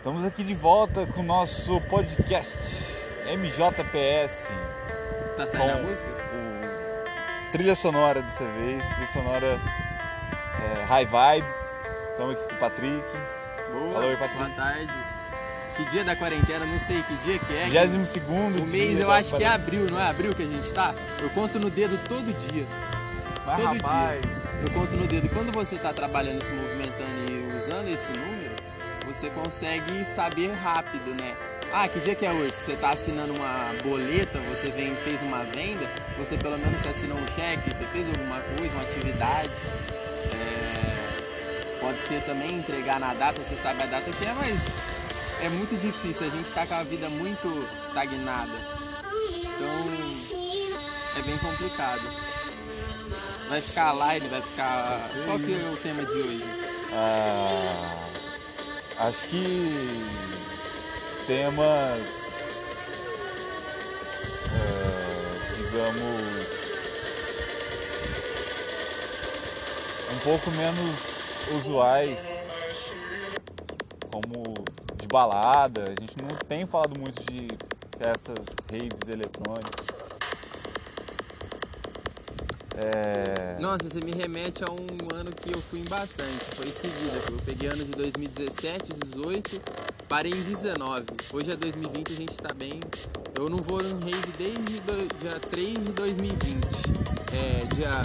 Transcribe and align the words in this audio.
Estamos 0.00 0.24
aqui 0.24 0.42
de 0.42 0.54
volta 0.54 1.04
com 1.04 1.20
o 1.20 1.22
nosso 1.22 1.78
podcast 1.82 2.56
MJPS. 3.36 4.48
Tá 5.36 5.46
saindo 5.46 5.72
a 5.72 5.82
música? 5.82 6.08
o 6.08 7.52
trilha 7.52 7.74
sonora 7.74 8.22
dessa 8.22 8.46
vez, 8.52 8.82
trilha 8.88 9.06
sonora 9.08 9.60
é, 10.58 10.84
High 10.84 11.04
Vibes. 11.04 11.54
Estamos 12.12 12.34
aqui 12.34 12.48
com 12.48 12.54
o 12.54 12.58
Patrick. 12.58 13.04
Boa, 13.70 14.02
Alô, 14.02 14.16
Patrick. 14.16 14.36
boa 14.38 14.50
tarde. 14.56 14.94
Que 15.76 15.84
dia 15.90 16.02
da 16.02 16.16
quarentena? 16.16 16.64
Não 16.64 16.80
sei 16.80 17.02
que 17.02 17.14
dia 17.16 17.38
que 17.38 17.52
é. 17.52 17.64
22 17.64 18.08
segundo 18.08 18.62
O 18.62 18.66
mês 18.66 18.98
eu 18.98 19.10
acho 19.10 19.36
que 19.36 19.44
é 19.44 19.48
abril, 19.48 19.84
não 19.90 20.00
é 20.00 20.08
abril 20.08 20.34
que 20.34 20.44
a 20.44 20.46
gente 20.46 20.72
tá? 20.72 20.94
Eu 21.20 21.28
conto 21.28 21.58
no 21.58 21.68
dedo 21.68 22.00
todo 22.08 22.32
dia. 22.50 22.64
Mas 23.44 23.62
todo 23.62 23.74
rapaz, 23.74 24.22
Eu 24.62 24.70
conto 24.72 24.96
no 24.96 25.06
dedo. 25.06 25.28
Quando 25.28 25.52
você 25.52 25.76
tá 25.76 25.92
trabalhando, 25.92 26.42
se 26.42 26.50
movimentando 26.52 27.30
e 27.30 27.54
usando 27.54 27.88
esse 27.88 28.10
número, 28.12 28.39
você 29.14 29.28
consegue 29.30 30.04
saber 30.04 30.52
rápido, 30.52 31.14
né? 31.20 31.36
Ah, 31.72 31.88
que 31.88 32.00
dia 32.00 32.14
que 32.14 32.26
é 32.26 32.32
hoje? 32.32 32.52
Você 32.52 32.76
tá 32.76 32.90
assinando 32.90 33.32
uma 33.32 33.72
boleta, 33.82 34.38
você 34.40 34.70
vem, 34.70 34.94
fez 34.96 35.22
uma 35.22 35.44
venda, 35.44 35.88
você 36.16 36.36
pelo 36.36 36.58
menos 36.58 36.84
assinou 36.86 37.18
um 37.18 37.26
cheque, 37.34 37.74
você 37.74 37.86
fez 37.86 38.08
alguma 38.08 38.40
coisa, 38.40 38.74
uma 38.74 38.82
atividade. 38.82 39.52
É, 40.34 40.80
Pode 41.80 41.98
ser 42.02 42.22
também 42.24 42.58
entregar 42.58 43.00
na 43.00 43.14
data, 43.14 43.42
você 43.42 43.56
sabe 43.56 43.82
a 43.82 43.86
data 43.86 44.10
que 44.10 44.24
é, 44.24 44.34
mas 44.34 44.60
é 45.42 45.48
muito 45.48 45.76
difícil, 45.80 46.26
a 46.26 46.30
gente 46.30 46.52
tá 46.52 46.66
com 46.66 46.74
a 46.74 46.84
vida 46.84 47.08
muito 47.08 47.48
estagnada. 47.82 48.52
Então 49.12 49.88
é 51.16 51.22
bem 51.22 51.38
complicado. 51.38 52.02
Vai 53.48 53.60
ficar 53.60 53.92
live, 53.92 54.28
vai 54.28 54.42
ficar. 54.42 55.10
Qual 55.24 55.38
que 55.38 55.52
é 55.54 55.70
o 55.72 55.76
tema 55.76 56.04
de 56.04 56.12
hoje? 56.12 56.44
ah, 56.92 58.09
acho 59.00 59.28
que 59.28 60.00
temas, 61.26 62.00
é, 64.52 65.56
digamos, 65.56 66.60
um 70.12 70.18
pouco 70.18 70.50
menos 70.50 71.58
usuais, 71.58 72.20
como 74.10 74.54
de 74.96 75.06
balada. 75.06 75.84
A 75.84 76.00
gente 76.00 76.20
não 76.20 76.36
tem 76.46 76.66
falado 76.66 76.98
muito 76.98 77.22
de 77.32 77.48
festas 77.98 78.44
raves 78.70 79.08
eletrônicas. 79.08 79.99
É, 82.82 83.60
Nossa, 83.60 83.90
você 83.90 84.00
me 84.00 84.12
remete 84.12 84.64
a 84.64 84.70
um 84.70 85.14
ano 85.14 85.30
que 85.32 85.52
eu 85.52 85.58
fui 85.58 85.80
em 85.80 85.84
bastante. 85.84 86.44
Foi 86.54 86.66
em 86.66 86.72
seguida. 86.72 87.20
Eu 87.30 87.38
peguei 87.44 87.68
ano 87.68 87.84
de 87.84 87.90
2017, 87.90 88.94
18, 89.04 89.60
parei 90.08 90.32
em 90.32 90.42
19. 90.42 91.04
Hoje 91.34 91.52
é 91.52 91.56
2020 91.56 92.10
a 92.10 92.16
gente 92.16 92.36
tá 92.38 92.54
bem. 92.54 92.80
Eu 93.38 93.50
não 93.50 93.58
vou 93.58 93.82
no 93.82 94.00
rave 94.00 94.32
desde 94.38 94.80
do, 94.80 95.18
dia 95.18 95.38
3 95.38 95.74
de 95.74 95.92
2020. 95.92 96.64
É, 97.34 97.66
dia 97.74 98.00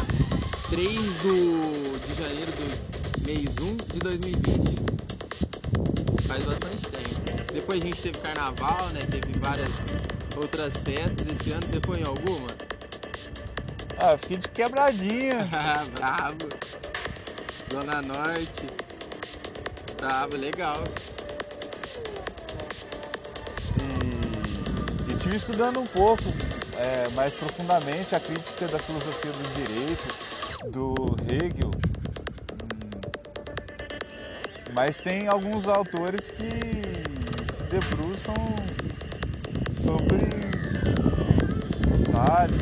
3 0.70 1.00
do, 1.24 2.08
de 2.08 2.14
janeiro 2.22 2.52
do 2.52 3.26
mês 3.26 3.56
1 3.58 3.78
de 3.94 4.00
2020. 4.00 4.76
Faz 6.28 6.44
bastante 6.44 6.90
tempo. 6.90 7.54
Depois 7.54 7.82
a 7.82 7.86
gente 7.86 8.02
teve 8.02 8.18
carnaval, 8.20 8.90
né? 8.90 9.00
Teve 9.10 9.40
várias 9.40 9.96
outras 10.36 10.82
festas. 10.82 11.26
Esse 11.28 11.52
ano 11.52 11.64
você 11.64 11.80
foi 11.80 12.00
em 12.02 12.04
alguma? 12.04 12.65
Ah, 14.14 14.18
fiquei 14.18 14.38
de 14.38 14.50
quebradinha. 14.50 15.50
Ah, 15.54 15.84
bravo. 15.98 16.50
Zona 17.72 18.02
Norte. 18.02 18.68
Bravo, 19.98 20.38
legal. 20.38 20.84
E, 23.82 25.12
e 25.12 25.18
tive 25.18 25.36
estudando 25.36 25.80
um 25.80 25.88
pouco 25.88 26.24
é, 26.78 27.10
mais 27.16 27.34
profundamente 27.34 28.16
a 28.16 28.20
crítica 28.20 28.68
da 28.68 28.80
filosofia 28.80 29.32
do 29.32 29.44
direito 29.56 30.72
do 30.72 30.96
Hegel. 31.32 31.72
Hum, 31.72 32.92
Mas 34.74 34.98
tem 34.98 35.28
alguns 35.28 35.68
autores 35.68 36.30
que 36.30 37.54
se 37.54 37.64
debruçam 37.64 38.36
sobre 39.74 40.26
Stalin, 42.02 42.58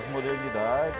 pós-modernidade. 0.00 0.96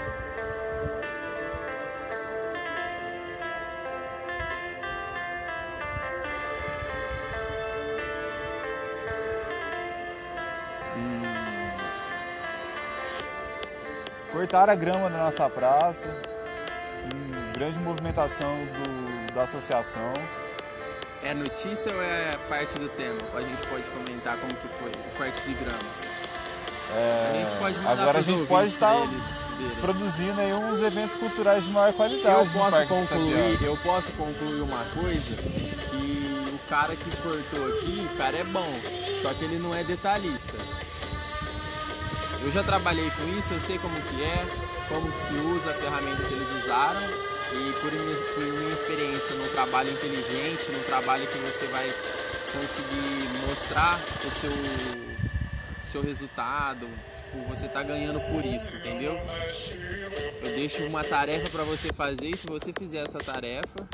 E 14.28 14.32
cortaram 14.32 14.72
a 14.72 14.76
grama 14.76 15.08
da 15.08 15.18
nossa 15.18 15.48
praça, 15.48 16.08
grande 17.54 17.78
movimentação 17.78 18.58
do- 18.66 19.32
da 19.34 19.42
associação. 19.42 20.12
É 21.22 21.34
notícia 21.34 21.94
ou 21.94 22.02
é 22.02 22.34
parte 22.48 22.78
do 22.78 22.88
tema? 22.88 23.18
A 23.34 23.40
gente 23.42 23.66
pode 23.66 23.84
comentar 23.90 24.38
como 24.38 24.54
que 24.54 24.68
foi, 24.68 24.90
o 24.90 25.16
corte 25.16 25.40
de 25.42 25.54
grama. 25.54 26.09
É, 26.92 27.46
A 27.86 27.92
agora 27.92 28.18
a 28.18 28.22
gente 28.22 28.46
pode 28.46 28.68
estar 28.68 28.92
verem. 28.94 29.76
produzindo 29.80 30.40
aí 30.40 30.52
uns 30.52 30.80
eventos 30.82 31.16
culturais 31.16 31.64
de 31.64 31.70
maior 31.70 31.92
qualidade. 31.92 32.34
Eu 32.36 32.60
posso 32.60 32.86
concluir, 32.88 33.62
eu 33.62 33.76
posso 33.78 34.12
concluir 34.12 34.60
uma 34.62 34.84
coisa 34.86 35.36
que 35.36 36.50
o 36.52 36.58
cara 36.68 36.94
que 36.96 37.16
cortou 37.18 37.66
aqui, 37.68 38.08
o 38.12 38.16
cara 38.16 38.36
é 38.36 38.44
bom, 38.44 38.80
só 39.22 39.32
que 39.34 39.44
ele 39.44 39.58
não 39.58 39.74
é 39.74 39.84
detalhista. 39.84 40.56
Eu 42.42 42.50
já 42.52 42.62
trabalhei 42.62 43.08
com 43.10 43.38
isso, 43.38 43.52
eu 43.52 43.60
sei 43.60 43.78
como 43.78 43.94
que 44.00 44.22
é, 44.22 44.44
como 44.88 45.10
que 45.12 45.18
se 45.18 45.34
usa 45.34 45.70
a 45.70 45.74
ferramenta 45.74 46.22
que 46.24 46.32
eles 46.34 46.48
usaram 46.64 47.00
e 47.52 47.72
por 47.80 47.92
minha, 47.92 48.16
por 48.34 48.44
minha 48.44 48.72
experiência 48.72 49.34
num 49.36 49.48
trabalho 49.48 49.90
inteligente, 49.90 50.72
num 50.72 50.82
trabalho 50.84 51.26
que 51.26 51.38
você 51.38 51.66
vai 51.66 51.86
conseguir 52.52 53.28
mostrar 53.46 53.94
o 54.24 54.40
seu, 54.40 54.50
seu 55.90 56.02
resultado, 56.02 56.88
tipo, 57.16 57.48
você 57.48 57.68
tá 57.68 57.82
ganhando 57.82 58.20
por 58.20 58.44
isso, 58.44 58.74
entendeu? 58.76 59.12
Eu 59.12 60.54
deixo 60.56 60.86
uma 60.86 61.02
tarefa 61.02 61.48
pra 61.50 61.64
você 61.64 61.92
fazer 61.92 62.28
e 62.28 62.36
se 62.36 62.46
você 62.46 62.72
fizer 62.72 62.98
essa 62.98 63.18
tarefa, 63.18 63.88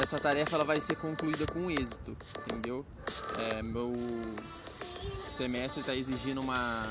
essa 0.00 0.18
tarefa 0.18 0.54
ela 0.54 0.64
vai 0.64 0.80
ser 0.80 0.96
concluída 0.96 1.46
com 1.46 1.70
êxito, 1.70 2.16
entendeu? 2.46 2.84
É, 3.38 3.62
meu 3.62 3.92
semestre 5.36 5.80
está 5.80 5.94
exigindo 5.94 6.40
uma 6.40 6.86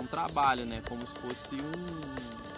um 0.00 0.06
trabalho, 0.06 0.64
né? 0.64 0.82
Como 0.88 1.02
se 1.02 1.20
fosse 1.20 1.54
um- 1.56 2.51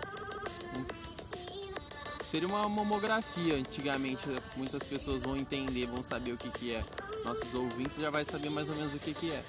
seria 2.35 2.49
uma 2.49 2.69
mamografia. 2.69 3.55
Antigamente, 3.55 4.25
muitas 4.57 4.83
pessoas 4.83 5.23
vão 5.23 5.37
entender, 5.37 5.87
vão 5.87 6.03
saber 6.03 6.33
o 6.33 6.37
que 6.37 6.51
que 6.51 6.75
é. 6.75 6.83
Nossos 7.25 7.55
ouvintes 7.55 8.01
já 8.01 8.11
vai 8.11 8.25
saber 8.25 8.51
mais 8.51 8.69
ou 8.69 8.75
menos 8.75 8.93
o 8.93 8.99
que 8.99 9.15
que 9.15 9.31
é. 9.31 9.45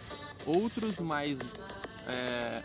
Outros 0.46 1.00
mais 1.00 1.40
é, 2.08 2.62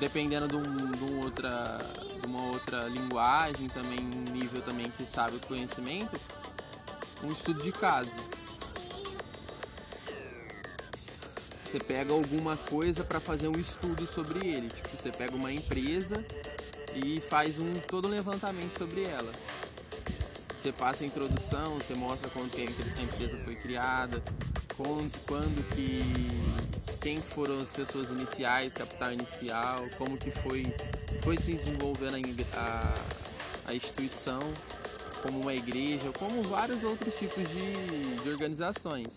dependendo 0.00 0.48
de, 0.48 0.56
um, 0.56 0.90
de 0.90 1.24
outra, 1.24 1.78
de 2.20 2.26
uma 2.26 2.46
outra 2.48 2.88
linguagem, 2.88 3.68
também 3.68 4.00
um 4.00 4.32
nível 4.32 4.60
também 4.60 4.90
que 4.90 5.06
sabe 5.06 5.36
o 5.36 5.40
conhecimento, 5.40 6.18
um 7.22 7.30
estudo 7.30 7.62
de 7.62 7.70
caso. 7.70 8.16
Você 11.64 11.78
pega 11.78 12.12
alguma 12.12 12.56
coisa 12.56 13.04
para 13.04 13.20
fazer 13.20 13.46
um 13.46 13.60
estudo 13.60 14.04
sobre 14.04 14.44
ele, 14.44 14.66
tipo 14.66 14.88
você 14.88 15.12
pega 15.12 15.36
uma 15.36 15.52
empresa 15.52 16.24
e 16.96 17.20
faz 17.20 17.58
um 17.58 17.72
todo 17.74 18.08
um 18.08 18.10
levantamento 18.10 18.76
sobre 18.76 19.04
ela. 19.04 19.32
Você 20.54 20.72
passa 20.72 21.04
a 21.04 21.06
introdução, 21.06 21.74
você 21.76 21.94
mostra 21.94 22.28
quando 22.28 22.50
que 22.50 22.60
a 22.60 22.64
empre- 22.64 22.92
a 22.98 23.02
empresa 23.02 23.38
foi 23.44 23.56
criada, 23.56 24.22
quando, 24.76 25.26
quando 25.26 25.74
que 25.74 26.02
quem 27.00 27.20
foram 27.20 27.58
as 27.58 27.70
pessoas 27.70 28.10
iniciais, 28.10 28.74
capital 28.74 29.12
inicial, 29.12 29.82
como 29.96 30.18
que 30.18 30.30
foi 30.30 30.64
foi 31.22 31.36
se 31.38 31.54
desenvolvendo 31.54 32.16
a, 32.54 32.58
a, 32.58 33.70
a 33.70 33.74
instituição 33.74 34.40
como 35.22 35.40
uma 35.40 35.54
igreja, 35.54 36.10
como 36.18 36.42
vários 36.42 36.82
outros 36.82 37.14
tipos 37.14 37.48
de, 37.48 38.22
de 38.22 38.28
organizações. 38.30 39.16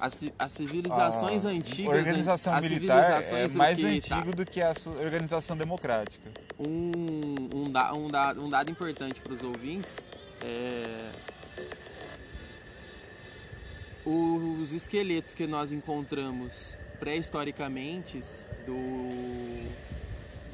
As, 0.00 0.24
as 0.38 0.52
civilizações 0.52 1.44
A 1.44 1.48
antigas, 1.50 1.92
Ah, 1.94 1.98
organização 1.98 2.54
as 2.54 2.62
militar 2.70 2.98
é 2.98 3.02
civilizações 3.22 3.54
o 3.54 3.58
mais 3.58 3.78
tá? 3.80 3.86
antigo 4.16 4.36
do 4.36 4.46
que 4.46 4.60
a 4.62 4.72
organização 5.00 5.56
democrática. 5.56 6.30
um, 6.58 7.34
um, 7.54 7.70
da- 7.70 7.92
um, 7.94 8.08
da- 8.08 8.32
um 8.32 8.48
dado 8.48 8.70
importante 8.70 9.20
para 9.20 9.32
os 9.32 9.42
ouvintes 9.42 10.08
é 10.42 11.10
os 14.06 14.72
esqueletos 14.72 15.34
que 15.34 15.46
nós 15.46 15.70
encontramos 15.72 16.74
pré-historicamente 16.98 18.20
do 18.64 19.68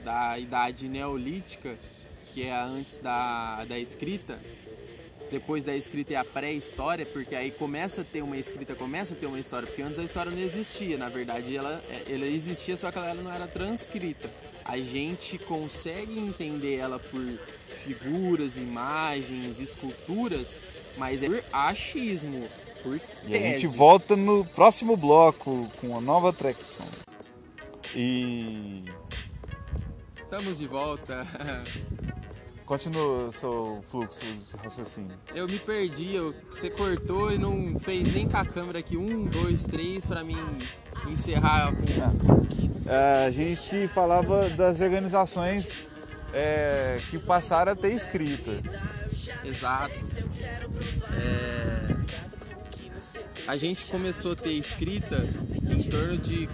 da 0.02 0.38
idade 0.38 0.86
neolítica, 0.88 1.76
que 2.32 2.42
é 2.42 2.52
antes 2.54 2.98
da, 2.98 3.64
da 3.64 3.78
escrita, 3.78 4.38
depois 5.34 5.64
da 5.64 5.74
escrita 5.74 6.14
é 6.14 6.16
a 6.16 6.24
pré-história, 6.24 7.04
porque 7.04 7.34
aí 7.34 7.50
começa 7.50 8.02
a 8.02 8.04
ter 8.04 8.22
uma 8.22 8.36
escrita, 8.36 8.72
começa 8.72 9.14
a 9.14 9.16
ter 9.16 9.26
uma 9.26 9.38
história, 9.38 9.66
porque 9.66 9.82
antes 9.82 9.98
a 9.98 10.04
história 10.04 10.30
não 10.30 10.38
existia, 10.38 10.96
na 10.96 11.08
verdade 11.08 11.56
ela, 11.56 11.82
ela 12.08 12.24
existia, 12.24 12.76
só 12.76 12.92
que 12.92 12.98
ela 12.98 13.14
não 13.14 13.32
era 13.32 13.48
transcrita. 13.48 14.30
A 14.64 14.78
gente 14.78 15.36
consegue 15.38 16.16
entender 16.16 16.76
ela 16.76 17.00
por 17.00 17.20
figuras, 17.84 18.56
imagens, 18.56 19.58
esculturas, 19.58 20.56
mas 20.96 21.20
é 21.20 21.26
por 21.26 21.44
achismo, 21.52 22.48
por 22.84 23.00
tese. 23.00 23.32
E 23.32 23.36
a 23.36 23.40
gente 23.40 23.66
volta 23.66 24.14
no 24.14 24.44
próximo 24.44 24.96
bloco 24.96 25.68
com 25.80 25.88
uma 25.88 26.00
nova 26.00 26.30
atração. 26.30 26.86
E. 27.92 28.84
Estamos 30.16 30.58
de 30.58 30.68
volta. 30.68 31.26
Continua 32.66 33.26
o 33.26 33.32
seu 33.32 33.84
fluxo 33.90 34.20
de 34.20 34.56
raciocínio. 34.56 35.16
Eu 35.34 35.46
me 35.46 35.58
perdi, 35.58 36.14
eu, 36.14 36.34
você 36.48 36.70
cortou 36.70 37.30
e 37.30 37.36
não 37.36 37.78
fez 37.78 38.12
nem 38.12 38.26
com 38.26 38.36
a 38.38 38.44
câmera 38.44 38.78
aqui. 38.78 38.96
Um, 38.96 39.24
dois, 39.26 39.64
três 39.64 40.06
para 40.06 40.24
mim 40.24 40.38
encerrar 41.06 41.72
com. 41.74 42.90
É, 42.90 43.26
a 43.26 43.30
gente 43.30 43.86
falava 43.88 44.48
das 44.50 44.80
organizações 44.80 45.84
é, 46.32 47.00
que 47.10 47.18
passaram 47.18 47.72
a 47.72 47.76
ter 47.76 47.92
escrita. 47.92 48.52
Exato. 49.44 49.94
É, 51.12 51.96
a 53.46 53.56
gente 53.58 53.84
começou 53.86 54.32
a 54.32 54.36
ter 54.36 54.52
escrita 54.52 55.16
em 55.70 55.82
torno 55.82 56.16
de 56.16 56.48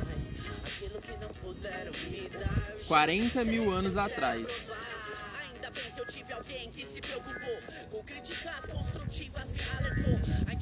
40 2.89 3.45
mil 3.45 3.71
anos 3.71 3.97
atrás. 3.97 4.69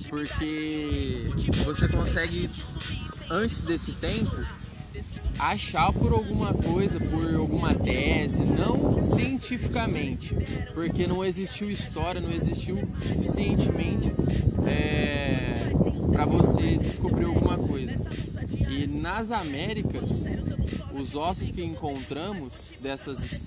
Porque 0.08 1.30
você 1.64 1.88
consegue, 1.88 2.48
antes 3.30 3.62
desse 3.62 3.92
tempo, 3.92 4.34
achar 5.38 5.92
por 5.92 6.12
alguma 6.12 6.52
coisa, 6.52 6.98
por 6.98 7.34
alguma 7.34 7.74
tese, 7.74 8.44
não 8.44 9.00
cientificamente, 9.02 10.34
porque 10.74 11.06
não 11.06 11.24
existiu 11.24 11.70
história, 11.70 12.20
não 12.20 12.32
existiu 12.32 12.76
suficientemente 13.02 14.12
é, 14.66 15.70
para 16.12 16.24
você 16.24 16.76
descobrir 16.76 17.26
alguma 17.26 17.56
coisa. 17.56 17.96
E 18.68 18.86
nas 18.86 19.30
Américas, 19.30 20.24
os 20.92 21.14
ossos 21.14 21.50
que 21.50 21.62
encontramos 21.62 22.72
dessas, 22.80 23.46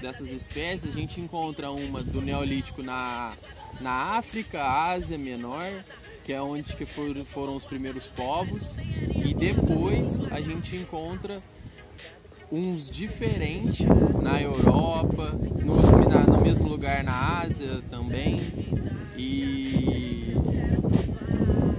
dessas 0.00 0.30
espécies, 0.30 0.90
a 0.90 0.94
gente 0.94 1.20
encontra 1.20 1.70
uma 1.70 2.02
do 2.02 2.20
Neolítico 2.20 2.82
na, 2.82 3.34
na 3.80 4.16
África, 4.16 4.62
Ásia 4.62 5.18
Menor, 5.18 5.84
que 6.24 6.32
é 6.32 6.40
onde 6.40 6.76
que 6.76 6.84
foram, 6.84 7.24
foram 7.24 7.54
os 7.54 7.64
primeiros 7.64 8.06
povos, 8.06 8.76
e 9.24 9.34
depois 9.34 10.24
a 10.30 10.40
gente 10.40 10.76
encontra 10.76 11.38
uns 12.50 12.90
diferentes 12.90 13.86
na 14.22 14.40
Europa, 14.40 15.32
no, 15.32 16.08
na, 16.08 16.24
no 16.24 16.40
mesmo 16.40 16.68
lugar 16.68 17.04
na 17.04 17.40
Ásia 17.40 17.82
também, 17.90 18.40
e, 19.16 20.32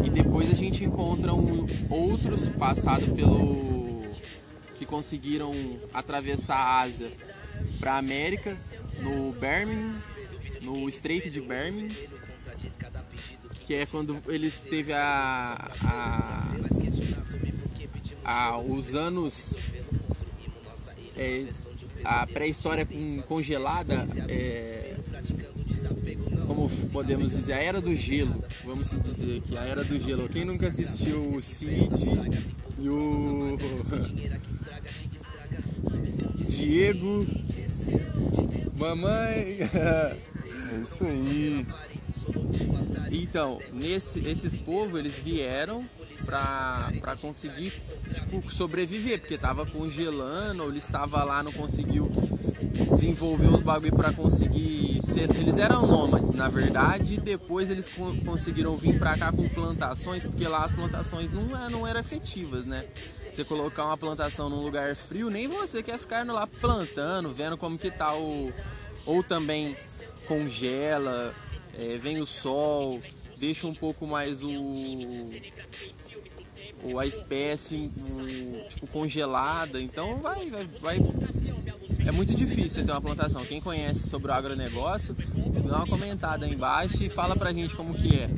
e 0.04 0.10
depois 0.10 0.52
a 0.52 0.56
gente 0.56 0.84
encontra 0.84 1.34
um, 1.34 1.66
outros 1.90 2.48
passados 2.48 3.08
pelo 3.10 4.08
que 4.78 4.86
conseguiram 4.86 5.52
atravessar 5.94 6.58
a 6.58 6.82
Ásia 6.82 7.12
para 7.80 7.98
América, 7.98 8.56
no 9.00 9.34
Birmingham, 9.34 9.94
no 10.62 10.88
Estreito 10.88 11.30
de 11.30 11.42
Birmingham, 11.42 11.94
que 13.66 13.76
é 13.76 13.86
quando 13.86 14.22
eles 14.28 14.62
teve 14.62 14.94
a, 14.94 15.72
a, 15.84 16.56
a 18.24 18.58
os 18.58 18.96
anos 18.96 19.56
é, 21.16 21.46
a 22.04 22.26
pré-história 22.26 22.88
congelada 23.28 24.06
é, 24.28 24.96
como 26.50 26.68
podemos 26.92 27.30
dizer, 27.30 27.54
a 27.54 27.62
era 27.62 27.80
do 27.80 27.96
gelo, 27.96 28.36
vamos 28.66 28.90
dizer 28.90 29.38
aqui, 29.38 29.58
a 29.58 29.62
era 29.62 29.84
do 29.84 30.00
gelo. 30.00 30.28
Quem 30.28 30.44
nunca 30.44 30.68
assistiu 30.68 31.32
o 31.32 31.42
Cid 31.42 31.88
e 32.80 32.90
o 32.90 33.56
Diego, 36.50 37.28
mamãe. 38.76 39.60
É 40.72 40.82
isso 40.84 41.04
aí. 41.04 41.66
Então, 43.12 43.60
nesse, 43.74 44.20
esses 44.28 44.56
povos 44.56 45.00
eles 45.00 45.18
vieram 45.18 45.84
pra, 46.26 46.92
conseguir 47.20 47.74
tipo, 48.14 48.52
sobreviver, 48.52 49.20
porque 49.20 49.36
tava 49.38 49.66
congelando, 49.66 50.64
ou 50.64 50.70
eles 50.70 50.86
estavam 50.86 51.26
lá, 51.26 51.42
não 51.42 51.52
conseguiu 51.52 52.12
desenvolver 52.62 53.48
os 53.48 53.62
bagulho 53.62 53.96
para 53.96 54.12
conseguir 54.12 55.00
ser. 55.02 55.30
Eles 55.36 55.58
eram 55.58 55.86
nômades, 55.86 56.34
na 56.34 56.48
verdade, 56.48 57.16
e 57.16 57.18
depois 57.18 57.70
eles 57.70 57.88
co 57.88 58.16
conseguiram 58.26 58.76
vir 58.76 59.00
para 59.00 59.18
cá 59.18 59.32
com 59.32 59.48
plantações, 59.50 60.24
porque 60.24 60.48
lá 60.48 60.64
as 60.64 60.74
plantações 60.74 61.32
não, 61.32 61.56
é, 61.58 61.70
não 61.70 61.88
eram 61.88 62.00
efetivas, 62.00 62.66
né? 62.66 62.86
Você 63.32 63.44
colocar 63.44 63.86
uma 63.86 63.98
plantação 63.98 64.50
num 64.50 64.62
lugar 64.62 64.96
frio, 64.96 65.30
nem 65.30 65.48
você 65.48 65.82
quer 65.82 65.98
ficar 65.98 66.26
lá 66.26 66.46
plantando, 66.46 67.32
vendo 67.32 67.58
como 67.58 67.78
que 67.78 67.90
tá 67.90 68.16
o. 68.16 68.52
Ou 69.06 69.24
também 69.24 69.78
congela, 70.28 71.34
é, 71.74 71.98
vem 71.98 72.20
o 72.20 72.26
sol, 72.26 73.00
deixa 73.38 73.66
um 73.66 73.74
pouco 73.74 74.06
mais 74.06 74.44
o 74.44 74.50
ou 76.84 77.00
a 77.00 77.06
espécie 77.06 77.92
tipo 78.70 78.88
congelada, 78.88 79.82
então 79.82 80.22
vai, 80.22 80.50
vai, 80.50 80.66
vai, 80.80 81.00
é 82.10 82.12
muito 82.12 82.34
difícil 82.34 82.84
ter 82.84 82.92
uma 82.92 83.00
plantação. 83.00 83.46
Quem 83.46 83.62
conhece 83.62 84.10
sobre 84.10 84.32
o 84.32 84.34
agronegócio, 84.34 85.16
dá 85.68 85.78
uma 85.78 85.88
comentada 85.88 86.46
aí 86.48 86.54
embaixo 86.54 87.04
e 87.04 87.10
fala 87.10 87.36
pra 87.36 87.54
gente 87.54 87.76
como 87.76 87.94
que 87.94 88.16
é. 88.16 88.30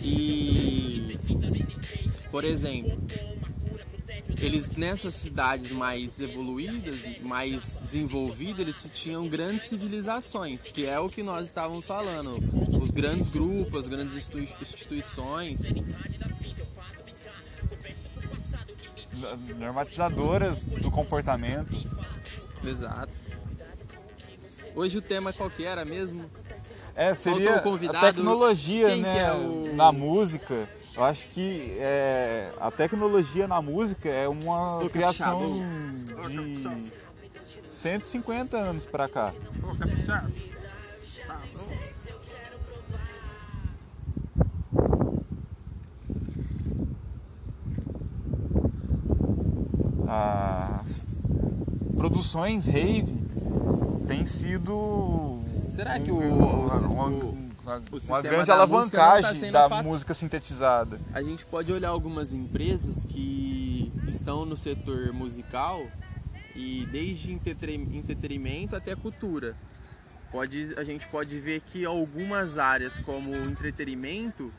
E 0.00 1.18
por 2.30 2.44
exemplo, 2.44 2.96
eles 4.40 4.76
nessas 4.76 5.14
cidades 5.14 5.72
mais 5.72 6.20
evoluídas, 6.20 7.00
mais 7.24 7.78
desenvolvidas, 7.78 8.60
eles 8.60 8.90
tinham 8.94 9.26
grandes 9.26 9.68
civilizações, 9.68 10.68
que 10.68 10.86
é 10.86 11.00
o 11.00 11.08
que 11.08 11.24
nós 11.24 11.46
estávamos 11.46 11.86
falando, 11.86 12.38
os 12.80 12.92
grandes 12.92 13.28
grupos, 13.28 13.80
as 13.80 13.88
grandes 13.88 14.14
instituições 14.14 15.60
normatizadoras 19.58 20.66
do 20.66 20.90
comportamento. 20.90 21.74
Exato. 22.66 23.12
Hoje 24.74 24.98
o 24.98 25.02
tema 25.02 25.32
qual 25.32 25.48
que 25.48 25.64
era 25.64 25.84
mesmo? 25.84 26.28
É, 26.94 27.14
seria 27.14 27.56
a 27.56 28.00
tecnologia 28.00 28.88
Quem 28.88 29.02
né, 29.02 29.18
é 29.18 29.32
o... 29.32 29.74
na 29.74 29.92
música. 29.92 30.68
Eu 30.96 31.04
acho 31.04 31.28
que 31.28 31.76
é, 31.78 32.50
a 32.58 32.70
tecnologia 32.70 33.46
na 33.46 33.60
música 33.60 34.08
é 34.08 34.26
uma 34.26 34.82
Ô, 34.82 34.88
criação 34.88 35.60
capixaba. 36.16 36.74
de 36.74 36.92
150 37.68 38.56
anos 38.56 38.86
pra 38.86 39.08
cá. 39.08 39.34
As 50.08 50.65
produções 51.96 52.66
rave 52.66 53.16
têm 54.06 54.26
sido 54.26 55.40
Será 55.68 55.98
que 55.98 56.10
um- 56.12 56.16
o- 56.16 56.64
o 56.64 56.66
uma, 56.66 57.06
o- 57.08 57.30
uma- 57.30 57.82
uma 58.08 58.22
grande 58.22 58.46
da 58.46 58.66
música 58.66 58.98
tá 58.98 59.04
alavancagem 59.04 59.50
da 59.50 59.82
música 59.82 60.14
sintetizada? 60.14 61.00
A 61.12 61.22
gente 61.22 61.44
pode 61.44 61.72
olhar 61.72 61.88
algumas 61.88 62.32
empresas 62.34 63.04
que 63.04 63.92
estão 64.06 64.44
no 64.44 64.56
setor 64.56 65.12
musical 65.12 65.84
e 66.54 66.86
desde 66.92 67.32
entretenimento 67.32 68.76
até 68.76 68.94
cultura. 68.94 69.56
Pode, 70.30 70.74
a 70.76 70.84
gente 70.84 71.06
pode 71.08 71.38
ver 71.40 71.60
que 71.60 71.84
algumas 71.84 72.58
áreas 72.58 72.98
como 73.00 73.34
entretenimento 73.34 74.52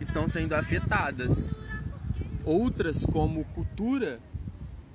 estão 0.00 0.26
sendo 0.28 0.54
afetadas. 0.54 1.54
Outras 2.44 3.04
como 3.04 3.44
cultura 3.46 4.18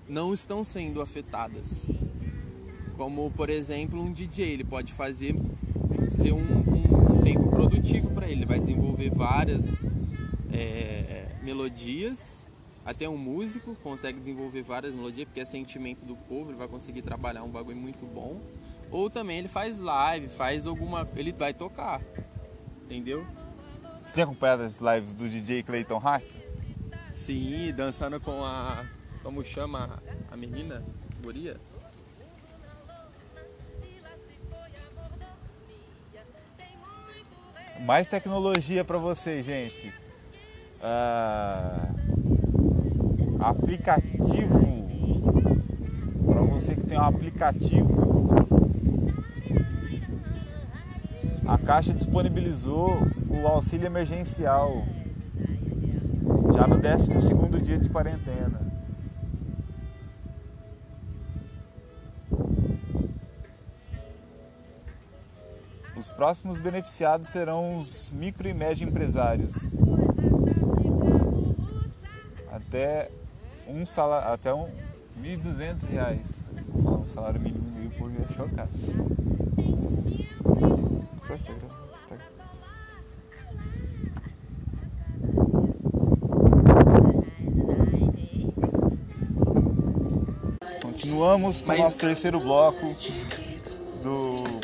não 0.08 0.34
estão 0.34 0.64
sendo 0.64 1.02
afetadas. 1.02 1.90
Como 2.98 3.30
por 3.32 3.50
exemplo 3.50 4.02
um 4.02 4.12
DJ, 4.12 4.52
ele 4.52 4.64
pode 4.64 4.94
fazer 4.94 5.36
ser 6.10 6.32
um, 6.32 6.40
um- 6.40 7.16
um 7.18 7.22
tempo 7.24 7.50
produtivo 7.50 8.10
para 8.12 8.26
ele, 8.28 8.40
ele 8.42 8.46
vai 8.46 8.60
desenvolver 8.60 9.10
várias 9.10 9.86
é, 10.52 11.28
melodias, 11.42 12.46
até 12.86 13.10
um 13.10 13.18
músico 13.18 13.76
consegue 13.84 14.20
desenvolver 14.20 14.62
várias 14.62 14.94
melodias, 14.96 15.26
porque 15.26 15.40
é 15.42 15.46
sentimento 15.46 16.06
do 16.06 16.16
povo, 16.16 16.52
ele 16.52 16.58
vai 16.58 16.68
conseguir 16.68 17.02
trabalhar 17.02 17.44
um 17.44 17.50
bagulho 17.50 17.78
muito 17.78 18.06
bom. 18.06 18.40
Ou 18.92 19.10
também 19.10 19.40
ele 19.40 19.48
faz 19.48 19.80
live, 19.80 20.28
faz 20.30 20.68
alguma. 20.68 21.08
ele 21.16 21.34
vai 21.34 21.54
tocar. 21.54 22.00
Entendeu? 22.86 23.26
Você 24.06 24.14
tem 24.14 24.24
acompanhado 24.24 24.62
as 24.62 24.78
lives 24.80 25.14
do 25.16 25.28
DJ 25.28 25.64
Clayton 25.64 25.98
Rasta? 25.98 26.32
Sim, 27.12 27.74
dançando 27.76 28.22
com 28.22 28.44
a. 28.44 28.86
Como 29.26 29.44
chama 29.44 29.90
a 30.32 30.38
menina? 30.38 30.84
Guria? 31.24 31.58
Mais 37.84 38.06
tecnologia 38.06 38.86
para 38.86 39.00
vocês, 39.00 39.44
gente. 39.44 39.92
Ah, 40.80 41.90
aplicativo. 43.40 44.86
Para 46.28 46.42
você 46.44 46.76
que 46.76 46.86
tem 46.86 47.00
um 47.00 47.02
aplicativo. 47.02 48.30
A 51.48 51.58
Caixa 51.58 51.96
disponibilizou 51.96 52.96
o 53.28 53.48
auxílio 53.48 53.88
emergencial 53.88 54.86
já 56.54 56.68
no 56.68 56.80
12 56.80 57.64
dia 57.64 57.80
de 57.80 57.90
quarentena. 57.90 58.65
Próximos 66.16 66.58
beneficiados 66.58 67.30
serão 67.30 67.78
os 67.78 68.12
micro 68.12 68.48
e 68.48 68.54
médio 68.54 68.88
empresários. 68.88 69.56
Até 72.52 73.10
um 73.68 73.86
salário, 73.86 74.34
até 74.34 74.54
um 74.54 74.70
1.200 75.22 75.88
reais. 75.90 76.28
Um 76.84 77.08
salário 77.08 77.40
mínimo 77.40 77.70
mil 77.72 77.90
por 77.92 78.10
dia 78.10 78.26
chocado. 78.36 78.70
Continuamos 90.82 91.62
com 91.62 91.72
o 91.72 91.78
nosso 91.78 92.00
terceiro 92.00 92.40
bloco 92.40 92.96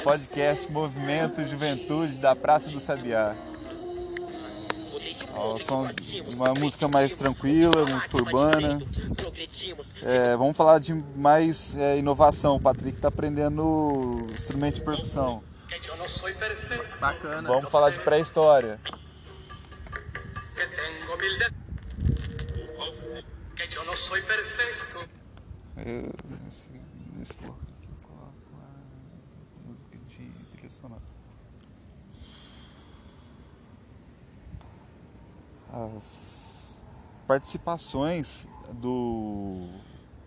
podcast 0.03 0.71
Movimento 0.71 1.45
Juventude 1.47 2.19
da 2.19 2.35
Praça 2.35 2.69
do 2.69 2.79
Sabiá. 2.79 3.35
Ó, 5.35 5.57
som- 5.59 5.87
uma 6.33 6.53
música 6.53 6.87
mais 6.87 7.15
tranquila, 7.15 7.81
música 7.81 8.17
urbana. 8.17 8.79
É, 10.03 10.35
vamos 10.35 10.55
falar 10.57 10.79
de 10.79 10.93
mais 11.15 11.75
é, 11.77 11.97
inovação. 11.97 12.55
O 12.55 12.59
Patrick 12.61 12.97
está 12.97 13.07
aprendendo 13.07 14.25
instrumento 14.33 14.75
de 14.75 14.81
percussão. 14.81 15.43
Bacana. 16.99 17.47
Vamos 17.47 17.71
falar 17.71 17.91
de 17.91 17.99
pré-história. 17.99 18.79
que 20.55 20.67
tengo 20.67 21.17
mil 21.17 21.37
de... 21.37 21.61
Que 23.55 23.67
yo 23.67 23.83
no 23.85 23.95
soy 23.95 24.21
perfecto, 24.21 25.07
Eu, 25.77 26.11
nesse, 26.45 26.69
nesse 27.15 27.33
bloco 27.37 27.59
aqui 27.63 27.87
eu 27.89 28.07
coloco 28.07 28.33
a 28.57 29.67
música 29.69 29.97
de 29.97 30.29
trilha 30.51 30.69
sonora. 30.69 31.01
As 35.71 36.81
participações 37.25 38.47
do 38.73 39.69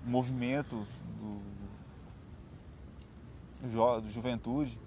movimento 0.04 0.86
do, 1.20 1.42
do 4.00 4.10
Juventude 4.10 4.80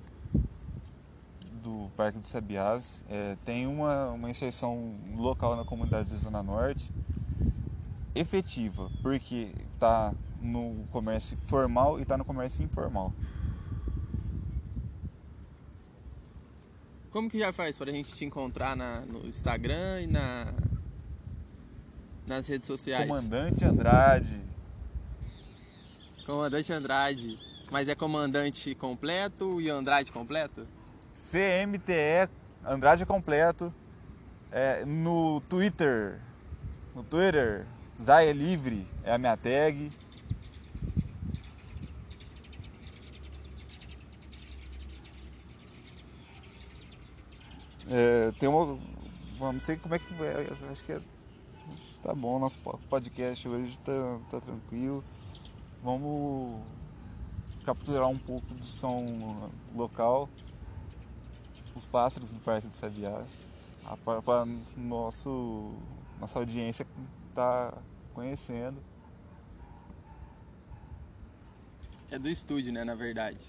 do 1.62 1.92
Parque 1.96 2.18
dos 2.18 2.30
Sabiás 2.30 3.04
é, 3.10 3.36
tem 3.44 3.68
uma, 3.68 4.12
uma 4.12 4.30
inserção 4.30 4.96
local 5.16 5.56
na 5.56 5.66
comunidade 5.66 6.10
da 6.10 6.16
Zona 6.16 6.42
Norte 6.42 6.92
efetiva, 8.16 8.90
porque 9.02 9.54
está 9.74 10.14
no 10.42 10.86
comércio 10.92 11.38
formal 11.46 12.00
e 12.00 12.04
está 12.04 12.18
no 12.18 12.26
comércio 12.26 12.64
informal. 12.64 13.14
Como 17.12 17.30
que 17.30 17.40
já 17.40 17.52
faz 17.54 17.76
para 17.76 17.90
a 17.90 17.94
gente 17.94 18.14
te 18.14 18.26
encontrar 18.26 18.76
na, 18.76 19.02
no 19.02 19.26
Instagram 19.26 20.02
e 20.02 20.08
na, 20.08 20.54
nas 22.26 22.48
redes 22.48 22.68
sociais? 22.68 23.08
Comandante 23.08 23.66
Andrade, 23.66 24.42
Comandante 26.28 26.74
Andrade. 26.74 27.40
Mas 27.72 27.88
é 27.88 27.96
comandante 27.96 28.76
completo 28.76 29.62
e 29.62 29.70
Andrade 29.70 30.12
completo? 30.12 30.68
CMTE 31.14 32.30
Andrade 32.66 33.06
completo, 33.06 33.74
é, 34.52 34.84
no 34.84 35.42
Twitter, 35.48 36.20
no 36.94 37.02
Twitter, 37.02 37.66
Zaya 38.02 38.34
Livre 38.34 38.86
é 39.06 39.14
a 39.14 39.18
minha 39.18 39.38
tag. 39.38 39.90
É, 47.90 48.32
tem 48.34 48.50
uma. 48.50 48.78
Não 49.40 49.60
sei 49.60 49.78
como 49.78 49.96
é 49.96 50.00
que. 50.00 50.14
é, 50.24 50.72
Acho 50.72 50.84
que 50.84 50.92
é, 50.94 51.02
tá 52.02 52.14
bom. 52.14 52.40
Nosso 52.40 52.60
po- 52.60 52.80
podcast 52.90 53.48
hoje 53.48 53.78
tá, 53.80 54.20
tá 54.30 54.42
tranquilo. 54.42 55.04
Vamos 55.84 56.62
capturar 57.64 58.08
um 58.08 58.18
pouco 58.18 58.54
do 58.54 58.66
som 58.66 59.50
local, 59.76 60.30
os 61.76 61.86
pássaros 61.86 62.32
do 62.32 62.40
Parque 62.40 62.68
do 62.68 62.74
Sabiá, 62.74 63.26
para 64.24 64.46
nosso 64.78 65.74
nossa 66.20 66.40
audiência 66.40 66.86
tá 67.36 67.78
conhecendo. 68.14 68.82
É 72.10 72.18
do 72.18 72.30
estúdio, 72.30 72.72
né, 72.72 72.84
na 72.84 72.96
verdade. 72.96 73.46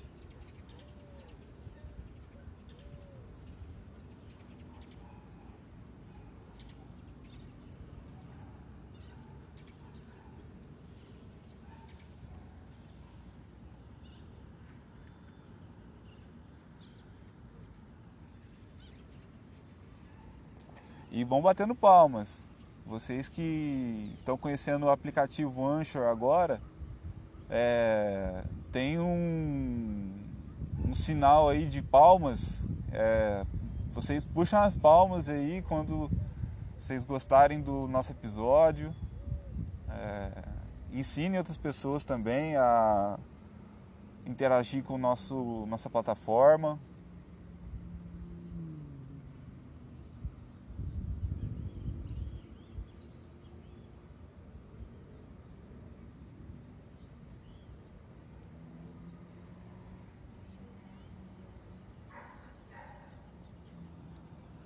E 21.18 21.24
vão 21.24 21.42
batendo 21.42 21.74
palmas. 21.74 22.48
Vocês 22.86 23.26
que 23.26 24.14
estão 24.20 24.38
conhecendo 24.38 24.86
o 24.86 24.88
aplicativo 24.88 25.66
Anchor 25.66 26.06
agora, 26.06 26.62
é, 27.50 28.44
tem 28.70 29.00
um, 29.00 30.14
um 30.86 30.94
sinal 30.94 31.48
aí 31.48 31.66
de 31.66 31.82
palmas. 31.82 32.68
é, 32.92 33.44
vocês 33.92 34.24
puxam 34.24 34.60
as 34.60 34.76
palmas 34.76 35.28
aí 35.28 35.60
quando 35.62 36.08
vocês 36.80 37.04
gostarem 37.04 37.60
do 37.60 37.88
nosso 37.88 38.12
episódio. 38.12 38.94
É, 39.88 40.30
ensinem 40.92 41.38
outras 41.38 41.56
pessoas 41.56 42.04
também 42.04 42.54
a 42.54 43.18
interagir 44.24 44.84
com 44.84 44.96
nosso, 44.96 45.66
nossa 45.66 45.90
plataforma. 45.90 46.78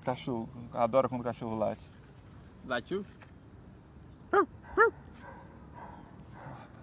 Cachorro, 0.05 0.49
adoro 0.73 1.09
quando 1.09 1.21
o 1.21 1.25
cachorro 1.25 1.57
late. 1.57 1.85
Latiu? 2.67 3.05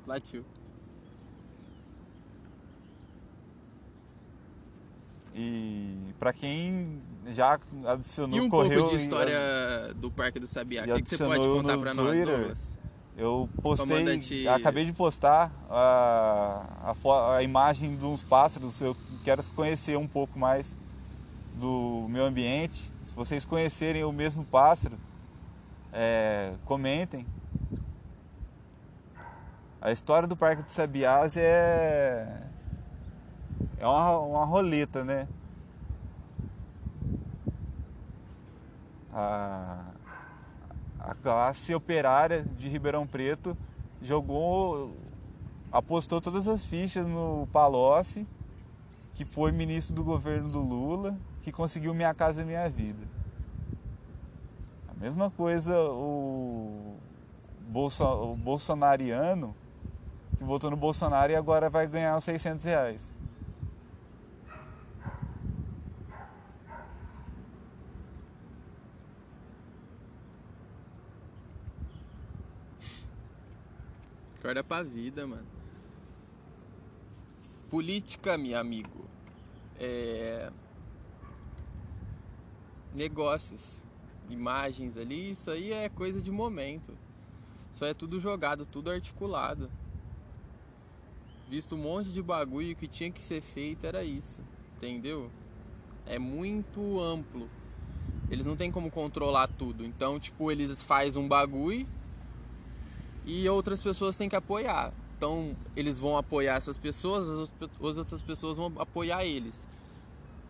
Latiu. 0.07 0.45
E 5.35 6.13
pra 6.19 6.33
quem 6.33 7.01
já 7.27 7.59
adicionou, 7.85 8.37
E 8.37 8.41
um 8.41 8.49
correu 8.49 8.81
pouco 8.81 8.95
de 8.95 9.01
e- 9.01 9.03
história 9.03 9.93
do 9.95 10.09
Parque 10.09 10.39
do 10.39 10.47
Sabiá. 10.47 10.85
e 10.87 10.91
O 10.91 10.95
que, 10.95 11.03
que 11.03 11.09
você 11.09 11.23
pode 11.25 11.39
contar 11.43 11.77
pra 11.77 11.93
nós. 11.93 12.25
Douglas? 12.25 12.79
Eu 13.15 13.49
postei, 13.61 13.87
Comandante- 13.87 14.47
acabei 14.47 14.85
de 14.85 14.93
postar 14.93 15.51
a, 15.69 16.93
a, 17.05 17.35
a 17.35 17.43
imagem 17.43 17.95
de 17.97 18.05
uns 18.05 18.23
pássaros. 18.23 18.79
Eu 18.81 18.95
quero 19.23 19.43
conhecer 19.51 19.97
um 19.97 20.07
pouco 20.07 20.39
mais 20.39 20.77
do 21.59 22.07
meu 22.09 22.25
ambiente. 22.25 22.91
Se 23.03 23.13
vocês 23.13 23.45
conhecerem 23.45 24.03
o 24.03 24.11
mesmo 24.11 24.43
pássaro, 24.45 24.97
é, 25.91 26.53
comentem. 26.65 27.27
A 29.81 29.91
história 29.91 30.27
do 30.27 30.35
Parque 30.35 30.63
de 30.63 30.71
Sabiás 30.71 31.37
é 31.37 32.49
é 33.79 33.87
uma, 33.87 34.19
uma 34.19 34.45
roleta, 34.45 35.03
né? 35.05 35.27
A, 39.13 39.85
a 40.99 41.15
classe 41.15 41.73
operária 41.73 42.43
de 42.43 42.67
Ribeirão 42.67 43.07
Preto 43.07 43.57
jogou, 44.01 44.93
apostou 45.71 46.21
todas 46.21 46.47
as 46.47 46.65
fichas 46.65 47.07
no 47.07 47.47
Palocci, 47.51 48.27
que 49.15 49.25
foi 49.25 49.51
ministro 49.51 49.95
do 49.95 50.03
governo 50.03 50.49
do 50.49 50.59
Lula, 50.59 51.17
que 51.41 51.51
conseguiu 51.51 51.93
Minha 51.93 52.13
Casa 52.13 52.45
Minha 52.45 52.69
Vida. 52.69 53.07
A 54.87 54.93
mesma 54.99 55.29
coisa 55.29 55.79
o, 55.79 56.97
Bolso, 57.61 58.03
o 58.03 58.35
bolsonariano, 58.35 59.55
que 60.37 60.43
votou 60.43 60.71
no 60.71 60.77
Bolsonaro 60.77 61.31
e 61.31 61.35
agora 61.35 61.69
vai 61.69 61.87
ganhar 61.87 62.17
os 62.17 62.23
600 62.23 62.63
reais. 62.63 63.15
Acorda 74.39 74.63
pra 74.63 74.81
vida, 74.81 75.27
mano. 75.27 75.45
Política, 77.69 78.35
meu 78.35 78.57
amigo. 78.57 79.05
É... 79.77 80.51
Negócios. 82.93 83.83
Imagens 84.29 84.95
ali, 84.95 85.31
isso 85.31 85.49
aí 85.49 85.71
é 85.71 85.89
coisa 85.89 86.21
de 86.21 86.31
momento. 86.31 86.97
Isso 87.71 87.83
é 87.85 87.93
tudo 87.93 88.19
jogado, 88.19 88.65
tudo 88.65 88.91
articulado. 88.91 89.69
Visto 91.49 91.75
um 91.75 91.79
monte 91.79 92.11
de 92.11 92.21
bagulho 92.21 92.75
que 92.75 92.87
tinha 92.87 93.09
que 93.09 93.21
ser 93.21 93.41
feito 93.41 93.85
era 93.85 94.03
isso. 94.03 94.41
Entendeu? 94.77 95.31
É 96.05 96.19
muito 96.19 96.99
amplo. 96.99 97.49
Eles 98.29 98.45
não 98.45 98.55
tem 98.55 98.71
como 98.71 98.91
controlar 98.91 99.47
tudo. 99.47 99.83
Então, 99.83 100.19
tipo, 100.19 100.51
eles 100.51 100.83
fazem 100.83 101.21
um 101.21 101.27
bagulho 101.27 101.87
e 103.25 103.47
outras 103.49 103.81
pessoas 103.81 104.15
têm 104.15 104.29
que 104.29 104.35
apoiar. 104.35 104.93
Então, 105.17 105.55
eles 105.75 105.99
vão 105.99 106.15
apoiar 106.15 106.55
essas 106.55 106.77
pessoas, 106.77 107.51
as 107.79 107.97
outras 107.97 108.21
pessoas 108.21 108.57
vão 108.57 108.71
apoiar 108.77 109.25
eles. 109.25 109.67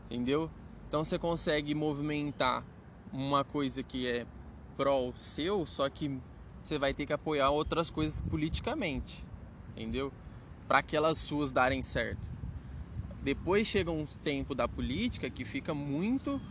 Entendeu? 0.06 0.50
Então, 0.90 1.04
você 1.04 1.18
consegue 1.18 1.74
movimentar 1.74 2.66
uma 3.14 3.46
coisa 3.46 3.82
que 3.82 4.08
é 4.08 4.26
pró 4.76 5.14
seu, 5.16 5.66
só 5.66 5.88
que 5.88 6.20
você 6.62 6.78
vai 6.78 6.94
ter 6.94 7.06
que 7.06 7.14
apoiar 7.14 7.52
outras 7.52 7.90
coisas 7.90 8.20
politicamente. 8.20 9.24
Entendeu? 9.72 10.12
Para 10.68 10.80
aquelas 10.80 11.18
suas 11.20 11.52
darem 11.52 11.82
certo. 11.82 12.30
Depois 13.22 13.68
chega 13.68 13.92
um 13.92 14.06
tempo 14.24 14.54
da 14.54 14.68
política 14.68 15.30
que 15.30 15.46
fica 15.46 15.74
muito 15.74 16.42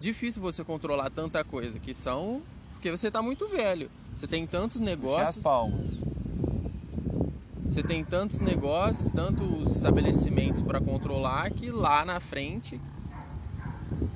difícil 0.00 0.40
você 0.40 0.62
controlar 0.62 1.10
tanta 1.10 1.42
coisa, 1.42 1.78
que 1.78 1.92
são 1.92 2.42
porque 2.78 2.92
você 2.92 3.08
está 3.08 3.20
muito 3.20 3.48
velho. 3.48 3.90
Você 4.14 4.28
tem 4.28 4.46
tantos 4.46 4.78
negócios. 4.78 5.36
As 5.36 5.42
palmas. 5.42 6.00
Você 7.68 7.82
tem 7.82 8.04
tantos 8.04 8.40
negócios, 8.40 9.10
tantos 9.10 9.72
estabelecimentos 9.72 10.62
para 10.62 10.80
controlar 10.80 11.50
que 11.50 11.72
lá 11.72 12.04
na 12.04 12.20
frente. 12.20 12.80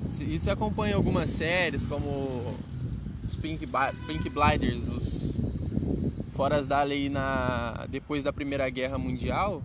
Você 0.07 0.49
acompanha 0.49 0.95
algumas 0.95 1.29
séries 1.29 1.85
como 1.85 2.55
os 3.25 3.35
Pink, 3.35 3.67
Pink 4.07 4.29
Blinders, 4.29 4.87
os 4.87 5.33
Foras 6.29 6.67
da 6.67 6.81
Lei 6.83 7.09
na, 7.09 7.85
depois 7.89 8.23
da 8.23 8.33
Primeira 8.33 8.69
Guerra 8.69 8.97
Mundial, 8.97 9.61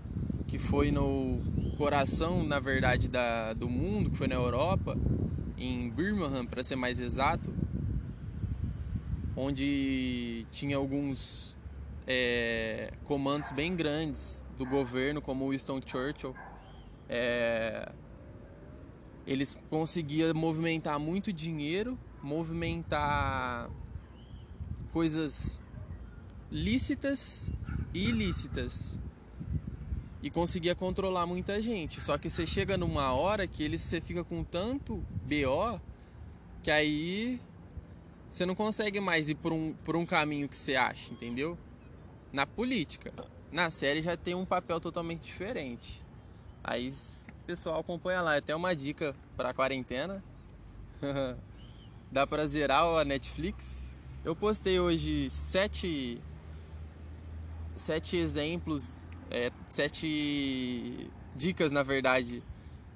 que 0.46 0.58
foi 0.58 0.90
no 0.90 1.40
coração, 1.76 2.42
na 2.42 2.58
verdade, 2.60 3.08
da, 3.08 3.52
do 3.52 3.68
mundo, 3.68 4.10
que 4.10 4.16
foi 4.16 4.26
na 4.26 4.34
Europa, 4.34 4.96
em 5.56 5.90
Birmingham, 5.90 6.44
para 6.46 6.62
ser 6.62 6.76
mais 6.76 7.00
exato 7.00 7.52
onde 9.38 10.44
tinha 10.50 10.76
alguns 10.76 11.56
é, 12.04 12.92
comandos 13.04 13.52
bem 13.52 13.76
grandes 13.76 14.44
do 14.58 14.66
governo, 14.66 15.22
como 15.22 15.48
Winston 15.50 15.80
Churchill. 15.84 16.34
É, 17.08 17.88
eles 19.28 19.58
conseguiam 19.68 20.32
movimentar 20.32 20.98
muito 20.98 21.30
dinheiro, 21.30 21.98
movimentar 22.22 23.68
coisas 24.90 25.60
lícitas 26.50 27.46
e 27.92 28.08
ilícitas 28.08 28.98
e 30.22 30.30
conseguia 30.30 30.74
controlar 30.74 31.26
muita 31.26 31.60
gente. 31.60 32.00
Só 32.00 32.16
que 32.16 32.30
você 32.30 32.46
chega 32.46 32.78
numa 32.78 33.12
hora 33.12 33.46
que 33.46 33.62
eles 33.62 33.82
você 33.82 34.00
fica 34.00 34.24
com 34.24 34.42
tanto 34.42 35.04
BO 35.26 35.78
que 36.62 36.70
aí 36.70 37.38
você 38.30 38.46
não 38.46 38.54
consegue 38.54 38.98
mais 38.98 39.28
ir 39.28 39.34
por 39.34 39.52
um, 39.52 39.74
por 39.84 39.94
um 39.94 40.06
caminho 40.06 40.48
que 40.48 40.56
você 40.56 40.74
acha, 40.74 41.12
entendeu? 41.12 41.58
Na 42.32 42.46
política. 42.46 43.12
Na 43.52 43.68
série 43.68 44.00
já 44.00 44.16
tem 44.16 44.34
um 44.34 44.46
papel 44.46 44.80
totalmente 44.80 45.20
diferente. 45.20 46.02
Aí 46.64 46.90
pessoal 47.48 47.80
acompanha 47.80 48.20
lá. 48.20 48.34
É 48.34 48.38
até 48.38 48.54
uma 48.54 48.76
dica 48.76 49.16
pra 49.34 49.54
quarentena. 49.54 50.22
Dá 52.12 52.26
pra 52.26 52.46
zerar 52.46 52.84
a 52.84 53.04
Netflix. 53.06 53.86
Eu 54.22 54.36
postei 54.36 54.78
hoje 54.78 55.30
sete, 55.30 56.20
sete 57.74 58.18
exemplos, 58.18 58.98
é, 59.30 59.50
sete 59.66 61.10
dicas, 61.34 61.72
na 61.72 61.82
verdade, 61.82 62.42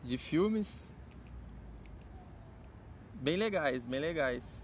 de 0.05 0.19
filmes. 0.19 0.87
Bem 3.15 3.37
legais, 3.37 3.87
bem 3.87 4.01
legais. 4.01 4.63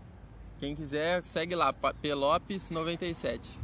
Quem 0.58 0.74
quiser, 0.74 1.22
segue 1.24 1.54
lá, 1.54 1.72
Pelopes97. 1.72 3.56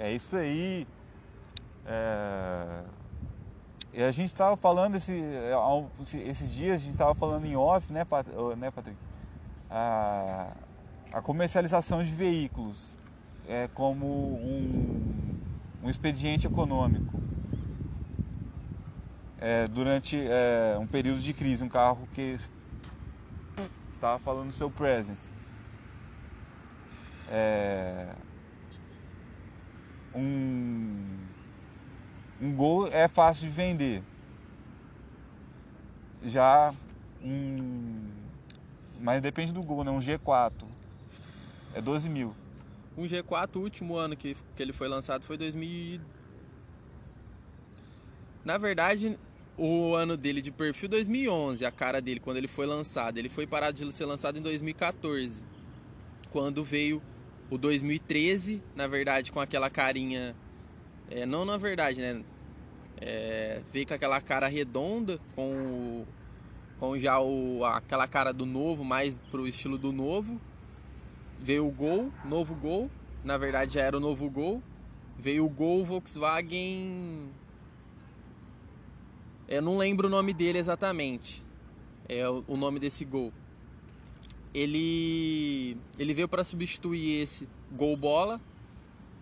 É 0.00 0.10
isso 0.10 0.34
aí. 0.34 0.88
É... 1.84 2.82
E 3.92 4.02
a 4.02 4.10
gente 4.10 4.28
estava 4.28 4.56
falando 4.56 4.96
esse, 4.96 5.12
é, 5.12 5.52
esses 6.26 6.52
dias, 6.52 6.76
a 6.76 6.78
gente 6.78 6.92
estava 6.92 7.14
falando 7.14 7.44
em 7.44 7.54
off, 7.54 7.92
né, 7.92 8.06
né 8.56 8.70
Patrick? 8.70 8.96
A, 9.68 10.52
a 11.12 11.20
comercialização 11.20 12.02
de 12.02 12.12
veículos 12.12 12.96
é 13.46 13.68
como 13.74 14.06
um, 14.06 15.38
um 15.82 15.90
expediente 15.90 16.46
econômico 16.46 17.20
é, 19.38 19.66
durante 19.68 20.16
é, 20.18 20.78
um 20.80 20.86
período 20.86 21.20
de 21.20 21.34
crise, 21.34 21.62
um 21.62 21.68
carro 21.68 22.08
que 22.14 22.36
estava 23.92 24.18
falando 24.20 24.50
seu 24.52 24.70
presence. 24.70 25.30
É, 27.28 28.14
um, 30.14 31.18
um 32.40 32.54
Gol 32.54 32.88
é 32.88 33.08
fácil 33.08 33.48
de 33.48 33.54
vender. 33.54 34.02
Já 36.24 36.74
um. 37.22 38.10
Mas 39.00 39.22
depende 39.22 39.52
do 39.52 39.62
Gol, 39.62 39.84
né? 39.84 39.90
Um 39.90 40.00
G4 40.00 40.52
é 41.74 41.80
12 41.80 42.10
mil. 42.10 42.34
Um 42.96 43.04
G4, 43.04 43.56
o 43.56 43.60
último 43.60 43.96
ano 43.96 44.16
que, 44.16 44.36
que 44.56 44.62
ele 44.62 44.72
foi 44.72 44.88
lançado 44.88 45.24
foi 45.24 45.36
2000. 45.36 46.00
Na 48.44 48.58
verdade, 48.58 49.18
o 49.56 49.94
ano 49.94 50.16
dele 50.16 50.40
de 50.40 50.50
perfil 50.50 50.88
2011, 50.88 51.64
a 51.64 51.70
cara 51.70 52.00
dele 52.00 52.20
quando 52.20 52.38
ele 52.38 52.48
foi 52.48 52.66
lançado. 52.66 53.18
Ele 53.18 53.28
foi 53.28 53.46
parado 53.46 53.78
de 53.78 53.92
ser 53.92 54.04
lançado 54.04 54.38
em 54.38 54.42
2014, 54.42 55.44
quando 56.30 56.64
veio 56.64 57.02
o 57.50 57.58
2013, 57.58 58.62
na 58.74 58.86
verdade, 58.86 59.32
com 59.32 59.40
aquela 59.40 59.68
carinha. 59.68 60.34
É, 61.10 61.26
não 61.26 61.44
na 61.44 61.56
verdade, 61.56 62.00
né? 62.00 62.22
É, 63.00 63.62
veio 63.72 63.86
com 63.86 63.94
aquela 63.94 64.20
cara 64.20 64.46
redonda, 64.46 65.18
com, 65.34 65.52
o, 65.52 66.06
com 66.78 66.98
já 66.98 67.18
o, 67.18 67.64
aquela 67.64 68.06
cara 68.06 68.32
do 68.32 68.46
novo, 68.46 68.84
mais 68.84 69.18
pro 69.30 69.48
estilo 69.48 69.76
do 69.76 69.92
novo. 69.92 70.40
Veio 71.38 71.66
o 71.66 71.70
Gol, 71.70 72.12
novo 72.24 72.54
Gol, 72.54 72.90
na 73.24 73.36
verdade 73.36 73.74
já 73.74 73.82
era 73.82 73.96
o 73.96 74.00
novo 74.00 74.28
Gol. 74.30 74.62
Veio 75.18 75.44
o 75.44 75.50
Gol 75.50 75.84
Volkswagen 75.84 77.30
eu 79.50 79.60
não 79.60 79.76
lembro 79.76 80.06
o 80.06 80.10
nome 80.10 80.32
dele 80.32 80.58
exatamente. 80.58 81.44
É 82.08 82.26
o 82.28 82.56
nome 82.56 82.78
desse 82.78 83.04
gol. 83.04 83.32
Ele 84.52 85.76
ele 85.98 86.14
veio 86.14 86.28
para 86.28 86.42
substituir 86.42 87.22
esse 87.22 87.48
gol 87.72 87.96
bola 87.96 88.40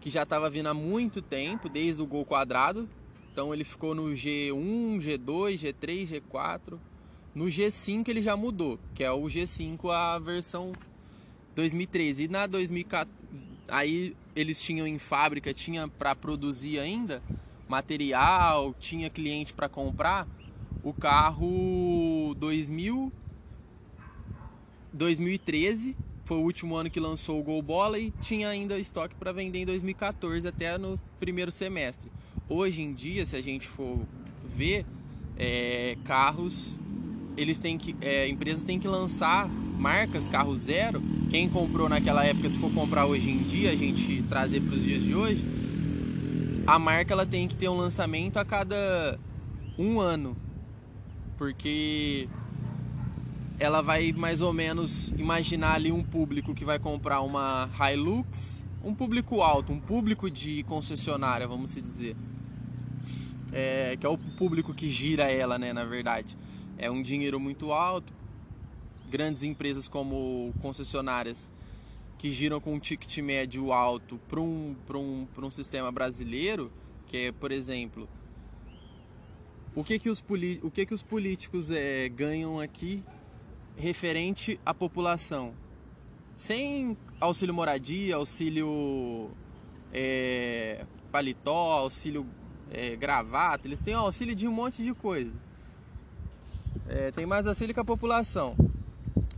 que 0.01 0.11
já 0.11 0.23
estava 0.23 0.49
vindo 0.49 0.69
há 0.69 0.75
muito 0.75 1.21
tempo, 1.21 1.69
desde 1.69 2.01
o 2.01 2.07
gol 2.07 2.25
quadrado. 2.25 2.89
Então 3.33 3.53
ele 3.53 3.65
ficou 3.65 3.95
no 3.95 4.05
G1, 4.09 4.99
G2, 4.99 5.55
G3, 5.55 6.23
G4. 6.23 6.79
No 7.35 7.45
G5 7.45 8.09
ele 8.09 8.23
já 8.23 8.37
mudou, 8.37 8.79
que 8.95 9.05
é 9.05 9.13
o 9.13 9.23
G5 9.25 9.91
a 9.91 10.19
versão 10.19 10.73
2013. 11.55 12.25
E 12.25 12.29
na 12.29 12.47
2014, 12.47 13.11
aí 13.69 14.17
eles 14.35 14.61
tinham 14.61 14.87
em 14.87 14.99
fábrica, 14.99 15.53
tinha 15.53 15.89
para 15.89 16.15
produzir 16.15 16.79
ainda 16.79 17.23
material, 17.69 18.75
tinha 18.79 19.11
cliente 19.11 19.53
para 19.53 19.69
comprar. 19.69 20.27
O 20.83 20.93
carro 20.93 22.35
2000 22.39 23.13
2013 24.93 25.97
foi 26.25 26.37
o 26.37 26.43
último 26.43 26.77
ano 26.77 26.91
que 26.91 27.01
lançou 27.01 27.41
o 27.41 27.43
Gol 27.43 27.63
Bola 27.63 27.99
e 27.99 28.11
tinha 28.11 28.49
ainda 28.49 28.79
estoque 28.79 29.15
para 29.15 29.33
vender 29.33 29.61
em 29.61 29.65
2014 29.65 30.47
até 30.47 30.77
no 30.77 31.01
primeiro 31.19 31.51
semestre. 31.51 32.11
Hoje 32.49 32.83
em 32.83 32.93
dia, 32.93 33.25
se 33.25 33.35
a 33.35 33.41
gente 33.41 33.67
for 33.67 33.99
ver, 34.55 34.85
é, 35.39 35.97
carros, 36.05 36.79
eles 37.37 37.61
têm 37.61 37.79
que, 37.79 37.97
é, 38.01 38.29
empresas 38.29 38.65
têm 38.65 38.79
que 38.79 38.87
lançar 38.87 39.49
marcas 39.49 40.29
carro 40.29 40.55
zero. 40.57 41.01
Quem 41.31 41.49
comprou 41.49 41.89
naquela 41.89 42.25
época, 42.27 42.51
se 42.51 42.59
for 42.59 42.71
comprar 42.73 43.07
hoje 43.07 43.31
em 43.31 43.39
dia, 43.39 43.71
a 43.71 43.77
gente 43.77 44.23
trazer 44.25 44.61
para 44.61 44.75
os 44.75 44.83
dias 44.83 45.05
de 45.05 45.15
hoje, 45.15 45.45
a 46.67 46.79
marca 46.79 47.15
ela 47.15 47.25
tem 47.25 47.49
que 47.49 47.57
ter 47.57 47.69
um 47.69 47.77
lançamento 47.77 48.37
a 48.37 48.45
cada 48.45 49.19
um 49.79 50.01
ano, 50.01 50.37
porque 51.39 52.29
ela 53.59 53.83
vai 53.83 54.13
mais 54.13 54.41
ou 54.41 54.53
menos 54.53 55.09
imaginar 55.19 55.75
ali 55.75 55.91
um 55.91 56.03
público 56.03 56.55
que 56.55 56.65
vai 56.65 56.79
comprar 56.79 57.21
uma 57.23 57.69
Hilux, 57.79 58.65
um 58.85 58.95
público 58.95 59.43
alto, 59.43 59.73
um 59.73 59.81
público 59.81 60.31
de 60.31 60.63
concessionária, 60.63 61.47
vamos 61.47 61.71
se 61.71 61.81
dizer. 61.81 62.17
É, 63.53 63.97
que 63.97 64.07
é 64.07 64.09
o 64.09 64.17
público 64.17 64.73
que 64.73 64.89
gira 64.89 65.25
ela, 65.25 65.59
né, 65.59 65.73
na 65.73 65.85
verdade. 65.85 66.37
É 66.77 66.89
um 66.91 67.03
dinheiro 67.03 67.41
muito 67.41 67.73
alto. 67.73 68.13
Grandes 69.11 69.43
empresas 69.43 69.89
como 69.89 70.53
concessionárias 70.61 71.51
que 72.17 72.31
giram 72.31 72.61
com 72.61 72.75
um 72.75 72.79
ticket 72.79 73.19
médio 73.19 73.73
alto 73.73 74.19
para 74.29 74.41
um, 74.41 74.77
um, 74.95 75.27
um 75.37 75.51
sistema 75.51 75.91
brasileiro, 75.91 76.71
que 77.07 77.17
é, 77.17 77.33
por 77.33 77.51
exemplo, 77.51 78.09
o 79.75 79.83
que, 79.83 79.99
que, 79.99 80.11
os, 80.11 80.23
o 80.63 80.71
que, 80.71 80.85
que 80.85 80.95
os 80.95 81.03
políticos 81.03 81.71
é, 81.71 82.09
ganham 82.09 82.61
aqui 82.61 83.03
referente 83.79 84.61
à 84.67 84.75
população. 84.75 85.55
Sem 86.35 86.97
auxílio 87.21 87.55
moradia, 87.55 88.17
auxílio 88.17 89.31
é, 89.93 90.85
paletó, 91.11 91.73
auxílio 91.73 92.27
é, 92.71 92.97
gravata, 92.97 93.67
eles 93.67 93.79
têm 93.79 93.95
auxílio 93.95 94.35
de 94.35 94.47
um 94.47 94.53
monte 94.53 94.83
de 94.83 94.93
coisa. 94.93 95.35
É, 96.89 97.11
tem 97.11 97.27
mais 97.27 97.47
auxílio 97.47 97.73
que 97.73 97.81
a 97.81 97.85
população. 97.85 98.57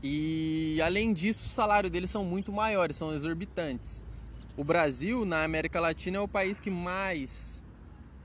E 0.03 0.81
além 0.83 1.12
disso, 1.12 1.46
o 1.46 1.48
salário 1.48 1.90
deles 1.90 2.11
são 2.11 2.24
muito 2.24 2.50
maiores, 2.53 2.96
são 2.96 3.12
exorbitantes. 3.12 4.07
O 4.57 4.64
Brasil, 4.64 5.24
na 5.24 5.44
América 5.44 5.81
Latina, 5.81 6.18
é 6.18 6.20
o 6.20 6.29
país 6.29 6.59
que 6.59 6.70
mais 6.70 7.62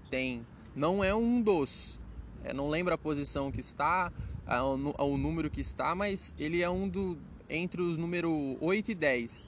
tem. 0.09 0.45
Não 0.75 1.03
é 1.03 1.13
um 1.13 1.41
dos. 1.41 1.99
É, 2.43 2.53
não 2.53 2.69
lembro 2.69 2.93
a 2.93 2.97
posição 2.97 3.51
que 3.51 3.59
está, 3.59 4.11
ao, 4.45 4.77
ao 4.97 5.17
número 5.17 5.49
que 5.49 5.61
está, 5.61 5.95
mas 5.95 6.33
ele 6.37 6.61
é 6.61 6.69
um 6.69 6.87
do 6.87 7.17
entre 7.49 7.81
os 7.81 7.97
número 7.97 8.57
8 8.59 8.91
e 8.91 8.95
10 8.95 9.47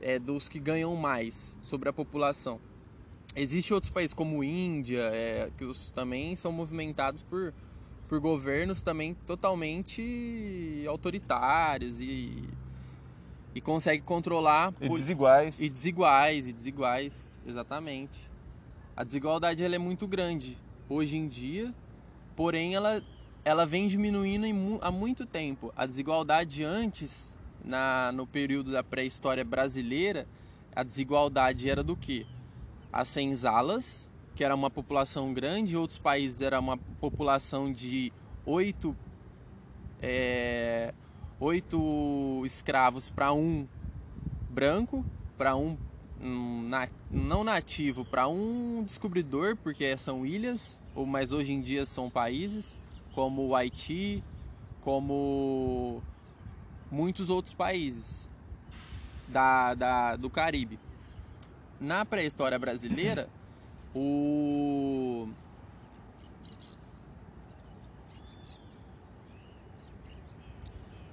é, 0.00 0.18
dos 0.18 0.48
que 0.48 0.58
ganham 0.58 0.94
mais 0.96 1.56
sobre 1.62 1.88
a 1.88 1.92
população. 1.92 2.60
Existem 3.34 3.74
outros 3.74 3.90
países 3.90 4.14
como 4.14 4.42
Índia, 4.42 5.10
é, 5.12 5.50
que 5.56 5.64
os, 5.64 5.90
também 5.90 6.34
são 6.36 6.52
movimentados 6.52 7.22
por, 7.22 7.52
por 8.08 8.20
governos 8.20 8.82
também 8.82 9.14
totalmente 9.26 10.84
autoritários 10.88 12.00
e, 12.00 12.44
e 13.54 13.60
consegue 13.60 14.02
controlar... 14.02 14.72
E 14.80 14.88
desiguais. 14.88 15.60
E 15.60 15.68
desiguais, 15.68 16.48
e 16.48 16.52
desiguais, 16.52 17.42
exatamente. 17.46 18.30
A 18.96 19.04
desigualdade 19.04 19.62
ela 19.62 19.74
é 19.74 19.78
muito 19.78 20.06
grande 20.06 20.56
hoje 20.88 21.18
em 21.18 21.28
dia, 21.28 21.74
porém 22.34 22.74
ela 22.74 23.02
ela 23.46 23.64
vem 23.64 23.86
diminuindo 23.86 24.44
há 24.82 24.90
muito 24.90 25.24
tempo. 25.24 25.72
A 25.76 25.86
desigualdade 25.86 26.64
antes, 26.64 27.32
na, 27.64 28.10
no 28.10 28.26
período 28.26 28.72
da 28.72 28.82
pré-história 28.82 29.44
brasileira, 29.44 30.26
a 30.74 30.82
desigualdade 30.82 31.70
era 31.70 31.80
do 31.80 31.96
que? 31.96 32.26
As 32.92 33.08
senzalas, 33.08 34.10
que 34.34 34.42
era 34.42 34.52
uma 34.52 34.68
população 34.68 35.32
grande, 35.32 35.76
outros 35.76 35.96
países 35.96 36.42
era 36.42 36.58
uma 36.58 36.76
população 36.76 37.72
de 37.72 38.12
oito, 38.44 38.96
é, 40.02 40.92
oito 41.38 42.42
escravos 42.44 43.08
para 43.08 43.32
um 43.32 43.64
branco, 44.50 45.06
para 45.38 45.54
um, 45.54 45.78
um 46.20 46.62
na, 46.62 46.88
não 47.08 47.44
nativo, 47.44 48.04
para 48.04 48.26
um 48.26 48.82
descobridor, 48.82 49.56
porque 49.56 49.96
são 49.96 50.26
ilhas, 50.26 50.80
ou 50.96 51.06
mas 51.06 51.30
hoje 51.30 51.52
em 51.52 51.60
dia 51.60 51.86
são 51.86 52.10
países 52.10 52.84
como 53.16 53.46
o 53.48 53.56
Haiti, 53.56 54.22
como 54.82 56.02
muitos 56.90 57.30
outros 57.30 57.54
países 57.54 58.28
da, 59.26 59.72
da, 59.72 60.16
do 60.16 60.28
Caribe. 60.28 60.78
Na 61.80 62.04
pré-história 62.04 62.58
brasileira, 62.58 63.26
o 63.94 65.26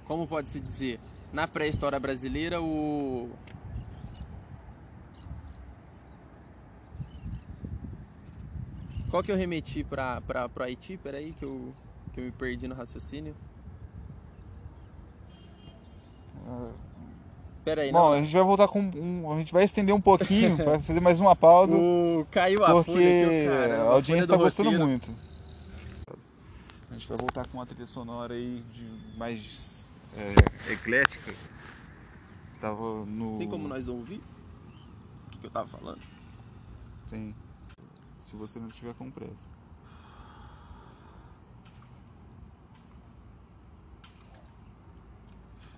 como 0.04 0.26
pode 0.26 0.50
se 0.50 0.60
dizer, 0.60 1.00
na 1.32 1.48
pré-história 1.48 1.98
brasileira 1.98 2.60
o 2.60 3.30
qual 9.10 9.22
que 9.22 9.32
eu 9.32 9.36
remeti 9.36 9.82
para 9.82 10.20
para 10.20 10.50
o 10.54 10.62
Haiti? 10.62 10.98
Peraí 10.98 11.32
que 11.32 11.46
eu 11.46 11.72
que 12.14 12.20
eu 12.20 12.24
me 12.24 12.30
perdi 12.30 12.68
no 12.68 12.74
raciocínio. 12.74 13.34
Pera 17.64 17.82
aí, 17.82 17.90
Bom, 17.90 17.98
não. 17.98 18.12
a 18.12 18.20
gente 18.20 18.32
vai 18.32 18.42
voltar 18.42 18.68
com 18.68 18.80
um, 18.80 19.32
a 19.32 19.38
gente 19.38 19.52
vai 19.52 19.64
estender 19.64 19.94
um 19.94 20.00
pouquinho, 20.00 20.56
vai 20.64 20.78
fazer 20.80 21.00
mais 21.00 21.18
uma 21.18 21.34
pausa. 21.34 21.76
O... 21.76 22.26
Caiu 22.30 22.62
a 22.64 22.72
porque 22.72 22.92
aqui, 22.92 23.48
cara. 23.48 23.82
a 23.82 23.92
audiência 23.92 24.24
está 24.24 24.36
gostando 24.36 24.70
muito. 24.72 25.10
A 26.90 26.94
gente 26.94 27.08
vai 27.08 27.18
voltar 27.18 27.48
com 27.48 27.58
uma 27.58 27.66
trilha 27.66 27.86
sonora 27.86 28.34
aí 28.34 28.62
de 28.72 29.18
mais 29.18 29.90
é, 30.16 30.72
eclética. 30.72 31.34
Tava 32.60 33.04
no. 33.06 33.38
Tem 33.38 33.48
como 33.48 33.66
nós 33.66 33.88
ouvir? 33.88 34.20
O 35.26 35.30
que, 35.30 35.38
que 35.38 35.46
eu 35.46 35.50
tava 35.50 35.66
falando? 35.66 36.00
Tem. 37.10 37.34
Se 38.20 38.36
você 38.36 38.60
não 38.60 38.68
tiver 38.68 38.94
com 38.94 39.10
pressa. 39.10 39.50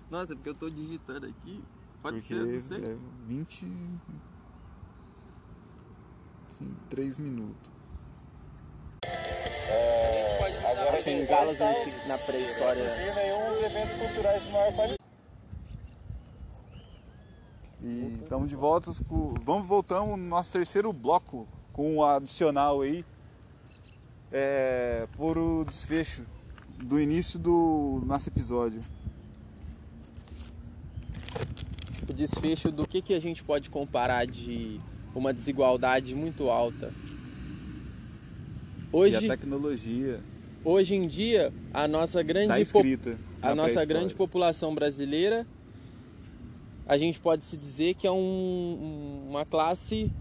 Nossa, 0.09 0.33
é 0.33 0.35
porque 0.35 0.49
eu 0.49 0.55
tô 0.55 0.69
digitando 0.69 1.25
aqui. 1.25 1.63
Pode 2.01 2.21
porque 2.21 2.33
ser, 2.33 2.45
não 2.45 2.61
sei. 2.61 2.85
é 2.85 2.97
20. 3.27 3.67
Sim, 6.49 6.75
3 6.89 7.17
minutos. 7.17 7.71
As 10.93 11.03
senzalas 11.03 11.61
antigas 11.61 12.07
na 12.07 12.17
pré-história. 12.17 12.81
uns 12.81 13.63
eventos 13.63 13.95
culturais 13.95 14.43
de 14.43 14.51
maior 14.51 14.73
qualidade. 14.73 14.97
E 17.81 18.17
estamos 18.21 18.49
de 18.49 18.55
volta. 18.55 18.91
Com... 19.07 19.33
Vamos 19.43 19.67
voltamos 19.67 20.17
no 20.17 20.25
nosso 20.25 20.51
terceiro 20.51 20.91
bloco 20.91 21.47
com 21.71 21.97
o 21.97 22.05
adicional 22.05 22.81
aí 22.81 23.05
é, 24.31 25.07
por 25.15 25.37
o 25.37 25.63
desfecho 25.65 26.25
do 26.77 26.99
início 26.99 27.39
do 27.39 28.01
nosso 28.05 28.29
episódio. 28.29 28.81
O 32.01 32.06
desfecho 32.27 32.71
do 32.71 32.85
que, 32.87 33.01
que 33.01 33.13
a 33.13 33.19
gente 33.21 33.43
pode 33.43 33.69
comparar 33.69 34.25
de 34.25 34.81
uma 35.15 35.31
desigualdade 35.33 36.15
muito 36.15 36.49
alta. 36.49 36.91
E 38.81 38.87
Hoje, 38.91 39.15
a 39.15 39.37
tecnologia 39.37 40.19
hoje 40.65 40.95
em 40.95 41.07
dia, 41.07 41.53
a 41.73 41.87
nossa 41.87 42.21
grande 42.23 42.59
escrita. 42.61 43.17
a 43.41 43.53
nossa 43.55 43.85
grande 43.85 44.15
população 44.15 44.73
brasileira, 44.73 45.45
a 46.87 46.97
gente 46.97 47.19
pode 47.19 47.45
se 47.45 47.55
dizer 47.55 47.93
que 47.93 48.07
é 48.07 48.11
um- 48.11 49.25
uma 49.29 49.45
classe 49.45 50.11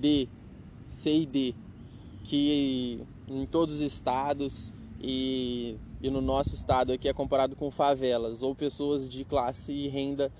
D, 0.00 0.28
C 0.88 1.12
e 1.14 1.26
D, 1.26 1.54
que 2.24 3.00
em 3.28 3.44
todos 3.46 3.76
os 3.76 3.80
estados 3.80 4.72
e, 5.00 5.76
e 6.00 6.08
no 6.10 6.20
nosso 6.20 6.54
estado 6.54 6.92
aqui 6.92 7.08
é 7.08 7.12
comparado 7.12 7.56
com 7.56 7.70
favelas 7.70 8.42
ou 8.42 8.54
pessoas 8.54 9.08
de 9.08 9.24
classe 9.24 9.72
e 9.72 9.88
renda 9.88 10.30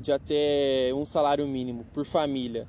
de 0.00 0.10
até 0.12 0.90
um 0.94 1.04
salário 1.04 1.46
mínimo 1.46 1.84
por 1.92 2.04
família. 2.04 2.66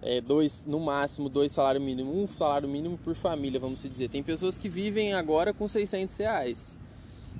é, 0.00 0.20
dois, 0.20 0.64
no 0.64 0.78
máximo 0.78 1.28
dois 1.28 1.50
salários 1.50 1.82
mínimos, 1.82 2.14
um 2.14 2.28
salário 2.36 2.68
mínimo 2.68 2.96
por 2.98 3.16
família, 3.16 3.58
vamos 3.58 3.82
dizer. 3.82 4.08
Tem 4.08 4.22
pessoas 4.22 4.56
que 4.56 4.68
vivem 4.68 5.12
agora 5.12 5.52
com 5.52 5.66
600 5.66 6.16
reais. 6.18 6.76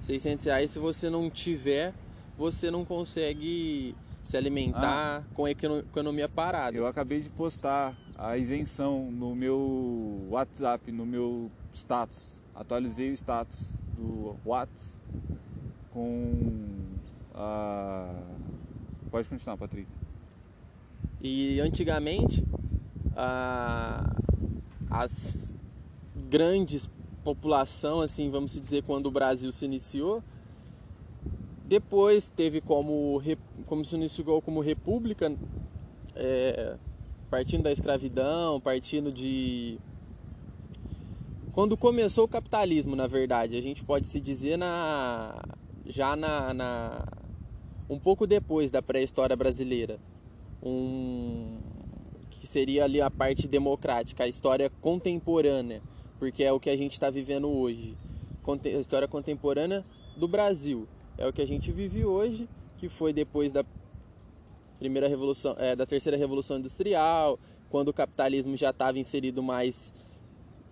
600 0.02 0.44
reais, 0.46 0.70
se 0.72 0.78
você 0.80 1.08
não 1.08 1.30
tiver, 1.30 1.94
você 2.36 2.68
não 2.70 2.84
consegue 2.84 3.94
se 4.24 4.36
alimentar 4.36 5.24
com 5.34 5.44
a 5.44 5.50
econo- 5.52 5.78
economia 5.78 6.28
parada. 6.28 6.76
Eu 6.76 6.86
acabei 6.86 7.20
de 7.20 7.30
postar 7.30 7.96
a 8.16 8.36
isenção 8.36 9.08
no 9.10 9.34
meu 9.36 10.26
WhatsApp, 10.28 10.90
no 10.90 11.06
meu 11.06 11.50
status. 11.72 12.40
Atualizei 12.54 13.10
o 13.10 13.14
status 13.16 13.76
do 13.96 14.34
WhatsApp 14.44 14.98
com 15.92 16.32
a. 17.34 18.12
Pode 19.10 19.28
continuar, 19.28 19.56
Patrick. 19.56 19.88
E 21.20 21.60
antigamente, 21.60 22.44
as 24.90 25.56
grandes 26.28 26.88
população, 27.24 28.00
assim, 28.00 28.30
vamos 28.30 28.58
dizer, 28.58 28.82
quando 28.84 29.06
o 29.06 29.10
Brasil 29.10 29.52
se 29.52 29.64
iniciou, 29.64 30.22
depois 31.66 32.28
teve 32.28 32.60
como, 32.60 33.20
como 33.66 33.84
se 33.84 33.96
iniciou 33.96 34.40
como 34.40 34.60
república, 34.60 35.34
é, 36.16 36.76
partindo 37.28 37.64
da 37.64 37.72
escravidão, 37.72 38.60
partindo 38.60 39.12
de... 39.12 39.78
Quando 41.52 41.76
começou 41.76 42.24
o 42.24 42.28
capitalismo, 42.28 42.96
na 42.96 43.06
verdade, 43.06 43.56
a 43.56 43.60
gente 43.60 43.84
pode 43.84 44.06
se 44.06 44.20
dizer 44.20 44.56
na 44.56 45.34
já 45.84 46.14
na, 46.14 46.54
na 46.54 47.04
um 47.88 47.98
pouco 47.98 48.26
depois 48.26 48.70
da 48.70 48.82
pré-história 48.82 49.34
brasileira, 49.34 49.98
um 50.62 51.56
que 52.30 52.46
seria 52.46 52.84
ali 52.84 53.00
a 53.00 53.10
parte 53.10 53.48
democrática, 53.48 54.24
a 54.24 54.28
história 54.28 54.70
contemporânea, 54.80 55.82
porque 56.18 56.44
é 56.44 56.52
o 56.52 56.60
que 56.60 56.70
a 56.70 56.76
gente 56.76 56.92
está 56.92 57.10
vivendo 57.10 57.48
hoje, 57.48 57.96
a 58.46 58.78
história 58.78 59.08
contemporânea 59.08 59.84
do 60.16 60.28
Brasil. 60.28 60.86
É 61.16 61.26
o 61.26 61.32
que 61.32 61.42
a 61.42 61.46
gente 61.46 61.72
vive 61.72 62.04
hoje, 62.04 62.48
que 62.76 62.88
foi 62.88 63.12
depois 63.12 63.52
da 63.52 63.64
primeira 64.78 65.08
revolução, 65.08 65.56
é, 65.58 65.74
da 65.74 65.84
terceira 65.84 66.16
revolução 66.16 66.58
industrial, 66.58 67.38
quando 67.68 67.88
o 67.88 67.92
capitalismo 67.92 68.56
já 68.56 68.70
estava 68.70 68.98
inserido 68.98 69.42
mais 69.42 69.92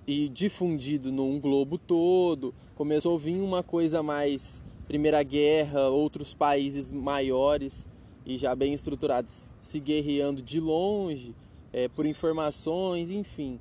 e 0.07 0.29
difundido 0.29 1.11
num 1.11 1.41
globo 1.41 1.77
todo, 1.77 2.55
começou 2.77 3.17
a 3.17 3.19
vir 3.19 3.41
uma 3.41 3.63
coisa 3.63 4.03
mais 4.03 4.63
Primeira 4.87 5.23
Guerra, 5.23 5.89
outros 5.89 6.33
países 6.33 6.93
maiores 6.93 7.89
e 8.25 8.37
já 8.39 8.55
bem 8.55 8.73
estruturados 8.73 9.55
se 9.61 9.81
guerreando 9.81 10.43
de 10.43 10.61
longe, 10.61 11.35
é, 11.73 11.89
por 11.89 12.07
informações, 12.07 13.11
enfim, 13.11 13.61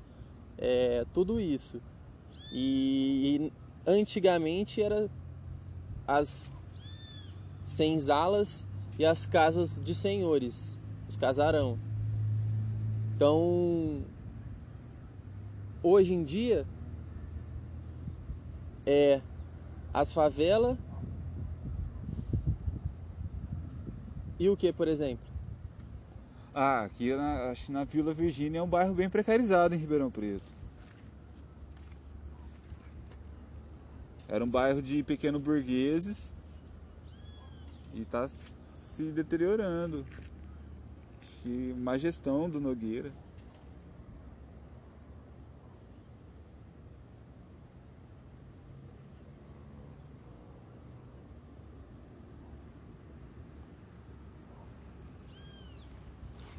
é, 0.58 1.06
tudo 1.14 1.40
isso. 1.40 1.82
E, 2.52 3.52
e 3.86 3.90
antigamente 3.90 4.82
era 4.82 5.10
as 6.08 6.52
senzalas 7.64 8.66
e 8.98 9.06
as 9.06 9.26
casas 9.26 9.80
de 9.84 9.94
senhores, 9.94 10.80
os 11.08 11.16
casarão. 11.16 11.80
Então, 13.16 14.04
hoje 15.82 16.14
em 16.14 16.24
dia 16.24 16.66
é 18.86 19.22
as 19.94 20.14
favelas 20.14 20.78
e 24.46 24.50
o 24.50 24.56
que, 24.56 24.72
por 24.72 24.88
exemplo? 24.88 25.26
Ah, 26.54 26.84
aqui 26.84 27.14
na, 27.16 27.50
acho 27.50 27.72
na 27.72 27.84
Vila 27.84 28.14
Virgínia 28.14 28.60
é 28.60 28.62
um 28.62 28.68
bairro 28.68 28.94
bem 28.94 29.10
precarizado 29.10 29.76
em 29.76 29.78
Ribeirão 29.78 30.10
Preto. 30.10 30.54
Era 34.28 34.44
um 34.44 34.48
bairro 34.48 34.82
de 34.82 35.04
pequenos 35.04 35.42
burgueses 35.42 36.36
e 37.94 38.02
está 38.02 38.30
se 38.80 39.04
deteriorando. 39.12 40.06
Que 41.42 41.76
má 41.78 41.98
gestão 41.98 42.50
do 42.50 42.60
Nogueira. 42.60 43.12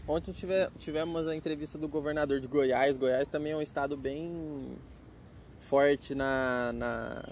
Ontem 0.09 0.33
tive- 0.33 0.69
tivemos 0.79 1.27
a 1.27 1.35
entrevista 1.35 1.77
do 1.77 1.89
governador 1.89 2.39
de 2.39 2.47
Goiás. 2.47 2.97
Goiás 2.97 3.29
também 3.29 3.53
é 3.53 3.57
um 3.57 3.63
estado 3.63 3.97
bem 3.97 4.77
forte 5.61 6.15
na, 6.15 6.73
na- 6.73 7.25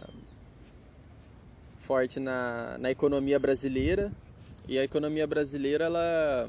forte 1.78 2.18
na, 2.18 2.76
na 2.78 2.90
economia 2.90 3.38
brasileira. 3.38 4.10
E 4.66 4.78
a 4.78 4.82
economia 4.82 5.26
brasileira, 5.26 5.84
ela 5.84 6.48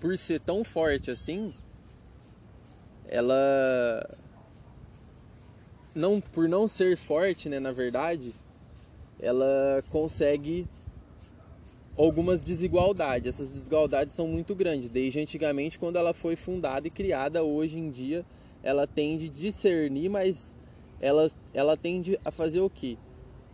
por 0.00 0.18
ser 0.18 0.40
tão 0.40 0.64
forte 0.64 1.10
assim, 1.12 1.54
ela 3.06 4.10
não 5.94 6.20
por 6.20 6.48
não 6.48 6.66
ser 6.66 6.96
forte, 6.96 7.48
né, 7.48 7.60
na 7.60 7.70
verdade, 7.70 8.34
ela 9.20 9.82
consegue 9.90 10.66
algumas 11.96 12.40
desigualdades. 12.40 13.28
Essas 13.28 13.52
desigualdades 13.52 14.14
são 14.14 14.26
muito 14.26 14.54
grandes. 14.54 14.88
Desde 14.88 15.20
antigamente, 15.20 15.78
quando 15.78 15.96
ela 15.96 16.12
foi 16.12 16.36
fundada 16.36 16.86
e 16.86 16.90
criada, 16.90 17.42
hoje 17.42 17.78
em 17.78 17.90
dia 17.90 18.24
ela 18.62 18.86
tende 18.86 19.26
a 19.26 19.30
discernir, 19.30 20.08
mas 20.08 20.54
ela, 21.00 21.26
ela 21.52 21.76
tende 21.76 22.18
a 22.24 22.30
fazer 22.30 22.60
o 22.60 22.70
quê? 22.70 22.96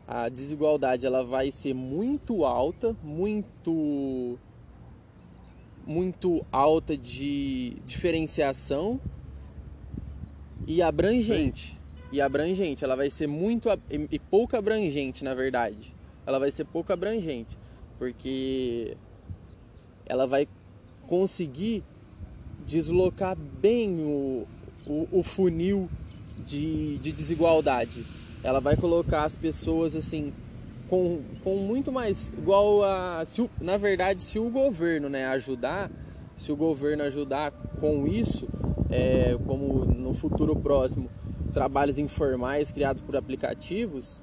A 0.06 0.28
desigualdade 0.28 1.06
ela 1.06 1.24
vai 1.24 1.50
ser 1.50 1.74
muito 1.74 2.44
alta, 2.44 2.96
muito 3.02 4.38
muito 5.86 6.44
alta 6.52 6.94
de 6.94 7.76
diferenciação 7.86 9.00
e 10.66 10.82
abrangente. 10.82 11.78
E 12.12 12.20
abrangente, 12.20 12.84
ela 12.84 12.94
vai 12.94 13.08
ser 13.08 13.26
muito 13.26 13.68
e 13.90 14.18
pouco 14.18 14.56
abrangente, 14.56 15.24
na 15.24 15.34
verdade. 15.34 15.94
Ela 16.26 16.38
vai 16.38 16.50
ser 16.50 16.64
pouco 16.64 16.92
abrangente, 16.92 17.56
porque 17.98 18.96
ela 20.06 20.26
vai 20.26 20.48
conseguir 21.06 21.82
deslocar 22.66 23.36
bem 23.36 24.00
o, 24.00 24.46
o, 24.86 25.08
o 25.10 25.22
funil 25.22 25.88
de, 26.46 26.98
de 26.98 27.12
desigualdade. 27.12 28.04
Ela 28.42 28.60
vai 28.60 28.76
colocar 28.76 29.24
as 29.24 29.34
pessoas 29.34 29.96
assim 29.96 30.32
com, 30.88 31.20
com 31.42 31.56
muito 31.56 31.90
mais 31.90 32.28
igual 32.38 32.82
a 32.84 33.24
se 33.26 33.42
o- 33.42 33.50
na 33.60 33.76
verdade 33.76 34.22
se 34.22 34.38
o 34.38 34.48
governo 34.48 35.08
né 35.10 35.26
ajudar 35.26 35.90
se 36.36 36.50
o 36.50 36.56
governo 36.56 37.02
ajudar 37.02 37.50
com 37.80 38.06
isso 38.06 38.48
é, 38.88 39.36
como 39.46 39.84
no 39.84 40.14
futuro 40.14 40.56
próximo 40.56 41.10
trabalhos 41.52 41.98
informais 41.98 42.70
criados 42.72 43.02
por 43.02 43.16
aplicativos 43.16 44.22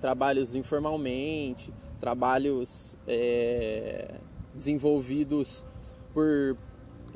trabalhos 0.00 0.54
informalmente 0.54 1.72
trabalhos 2.00 2.96
é, 3.06 4.14
desenvolvidos 4.54 5.64
por 6.12 6.56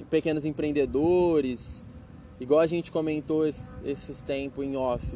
pequenos 0.09 0.45
empreendedores 0.45 1.83
igual 2.41 2.61
a 2.61 2.67
gente 2.67 2.91
comentou 2.91 3.47
es- 3.47 3.71
esses 3.85 4.23
tempos 4.23 4.65
em 4.65 4.75
off. 4.77 5.07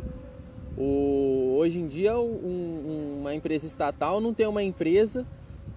O, 0.77 1.55
hoje 1.59 1.79
em 1.79 1.87
dia, 1.87 2.19
um- 2.19 3.19
uma 3.21 3.35
empresa 3.35 3.67
estatal 3.67 4.21
não 4.21 4.35
tem 4.35 4.47
uma 4.47 4.63
empresa 4.63 5.27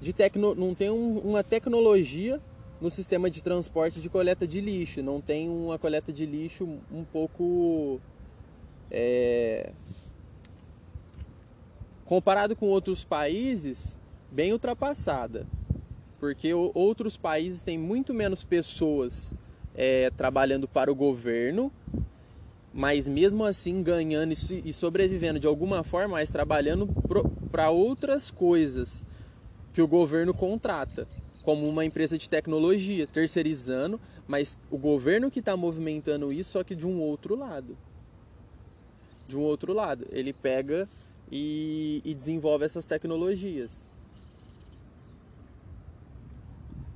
de 0.01 0.11
tecno, 0.11 0.53
não 0.55 0.75
tem 0.75 0.89
um- 0.89 1.19
uma 1.19 1.43
tecnologia 1.43 2.41
no 2.81 2.91
sistema 2.91 3.29
de 3.29 3.41
transporte 3.41 4.01
de 4.01 4.09
coleta 4.09 4.45
de 4.45 4.59
lixo, 4.59 5.01
não 5.01 5.21
tem 5.21 5.47
uma 5.49 5.79
coleta 5.79 6.11
de 6.11 6.25
lixo 6.25 6.67
um 6.91 7.03
pouco 7.05 7.99
é, 8.91 9.71
comparado 12.07 12.55
com 12.55 12.65
outros 12.65 13.03
países, 13.03 13.99
bem 14.31 14.51
ultrapassada, 14.51 15.45
porque 16.19 16.51
outros 16.53 17.15
países 17.15 17.61
têm 17.61 17.77
muito 17.77 18.13
menos 18.15 18.43
pessoas 18.43 19.35
é, 19.75 20.09
trabalhando 20.17 20.67
para 20.67 20.91
o 20.91 20.95
governo 20.95 21.71
mas 22.77 23.09
mesmo 23.09 23.43
assim 23.43 23.81
ganhando 23.81 24.33
e 24.33 24.71
sobrevivendo 24.71 25.39
de 25.39 25.47
alguma 25.47 25.83
forma, 25.83 26.09
mas 26.09 26.29
trabalhando 26.29 26.87
para 27.51 27.71
outras 27.71 28.29
coisas 28.29 29.03
que 29.73 29.81
o 29.81 29.87
governo 29.87 30.31
contrata, 30.31 31.07
como 31.41 31.67
uma 31.67 31.83
empresa 31.83 32.19
de 32.19 32.29
tecnologia, 32.29 33.07
terceirizando, 33.07 33.99
mas 34.27 34.59
o 34.69 34.77
governo 34.77 35.31
que 35.31 35.39
está 35.39 35.57
movimentando 35.57 36.31
isso, 36.31 36.51
só 36.51 36.63
que 36.63 36.75
de 36.75 36.85
um 36.85 37.01
outro 37.01 37.35
lado. 37.35 37.75
De 39.27 39.35
um 39.35 39.41
outro 39.41 39.73
lado. 39.73 40.05
Ele 40.11 40.31
pega 40.31 40.87
e, 41.31 42.01
e 42.05 42.13
desenvolve 42.13 42.65
essas 42.65 42.85
tecnologias. 42.85 43.87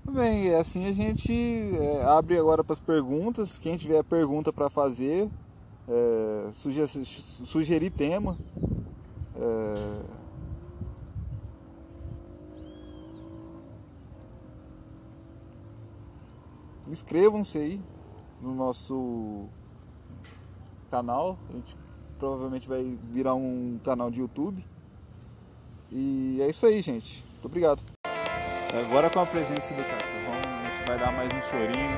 Bem, 0.09 0.53
assim 0.55 0.87
a 0.87 0.91
gente 0.91 1.31
é, 1.31 2.03
abre 2.03 2.37
agora 2.37 2.63
para 2.63 2.73
as 2.73 2.79
perguntas. 2.79 3.57
Quem 3.57 3.77
tiver 3.77 4.03
pergunta 4.03 4.51
para 4.51 4.69
fazer, 4.69 5.29
é, 5.87 6.51
suge- 6.53 7.05
sugerir 7.05 7.91
tema. 7.91 8.37
é, 9.35 10.21
Inscrevam-se 16.89 17.57
aí 17.57 17.81
no 18.41 18.53
nosso 18.53 19.45
canal. 20.89 21.37
A 21.49 21.53
gente 21.53 21.77
provavelmente 22.21 22.69
vai 22.69 22.95
virar 23.11 23.33
um 23.33 23.79
canal 23.83 24.11
de 24.11 24.19
YouTube. 24.19 24.63
E 25.91 26.37
é 26.39 26.47
isso 26.47 26.67
aí, 26.67 26.79
gente. 26.79 27.23
Muito 27.31 27.45
obrigado. 27.45 27.81
Agora 28.85 29.09
com 29.09 29.21
a 29.21 29.25
presença 29.25 29.73
do 29.73 29.83
cachorrão, 29.83 30.39
a 30.61 30.67
gente 30.69 30.87
vai 30.87 30.99
dar 30.99 31.11
mais 31.13 31.27
um 31.27 31.41
chorinho. 31.49 31.97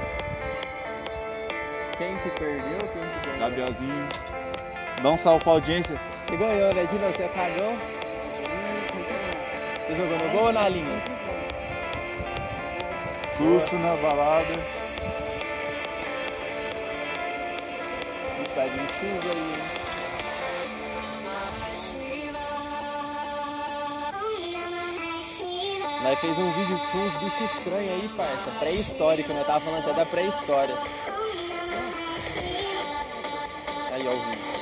Quem 1.97 2.15
que 2.17 2.29
perdeu, 2.39 2.79
quem 2.79 2.87
que 2.87 3.29
ganhou? 3.29 3.39
Gabrielzinho. 3.39 4.07
Dá 5.03 5.09
um 5.09 5.17
salve 5.17 5.43
pra 5.43 5.53
audiência. 5.53 5.99
Você 6.25 6.37
ganhou, 6.37 6.73
né, 6.73 6.85
Dino? 6.85 7.11
Você 7.11 7.23
é 7.23 7.27
cagão? 7.27 7.75
Você 9.75 9.95
jogou 9.95 10.17
no 10.17 10.31
gol 10.31 10.45
ou 10.45 10.53
na 10.53 10.69
linha? 10.69 11.03
Susto 13.37 13.75
na 13.75 13.95
balada. 13.97 14.53
Ixi, 18.39 18.55
vai 18.55 18.69
vir 18.69 18.89
chuva 18.89 19.33
aí, 19.33 19.39
hein? 19.39 19.82
Nós 26.03 26.19
fez 26.19 26.37
um 26.37 26.51
vídeo 26.51 26.77
com 26.91 26.97
uns 26.97 27.13
bichos 27.13 27.51
estranhos 27.51 27.91
aí, 27.93 28.09
parça. 28.09 28.51
Pré-histórico, 28.59 29.33
né? 29.33 29.41
Tava 29.45 29.61
falando 29.61 29.79
até 29.79 29.93
da 29.93 30.05
pré-história. 30.05 30.75
Aí, 33.89 34.05
ó, 34.05 34.11
o 34.11 34.19
vídeo. 34.19 34.52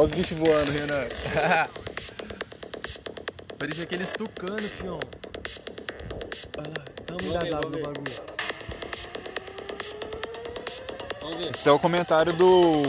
Ó 0.00 0.04
os 0.04 0.10
bichos 0.10 0.38
voando, 0.38 0.72
Renan. 0.72 1.06
Parecia 3.58 3.84
aqueles 3.84 4.12
tucano, 4.12 4.58
fião. 4.58 4.98
Olha 6.56 6.68
lá, 6.68 6.84
tamanho 7.06 7.32
das 7.34 7.52
asas 7.52 7.70
do 7.70 7.78
bagulho. 7.78 8.12
Vamos 11.20 11.36
ver. 11.36 11.50
Esse 11.54 11.68
é 11.68 11.72
o 11.72 11.78
comentário 11.78 12.32
do 12.32 12.82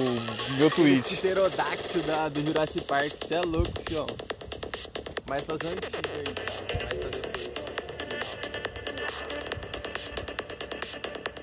meu 0.57 0.71
tweet. 0.71 1.17
Pterodáctilo 1.17 2.03
da, 2.05 2.29
do 2.29 2.45
Jurassic 2.45 2.85
Park, 2.85 3.11
você 3.21 3.33
é 3.35 3.41
louco, 3.41 3.73
fião. 3.85 4.07
Mais 5.27 5.43
fazer 5.43 5.67
um 5.67 5.71
antigo 5.71 5.97
aí. 6.15 6.23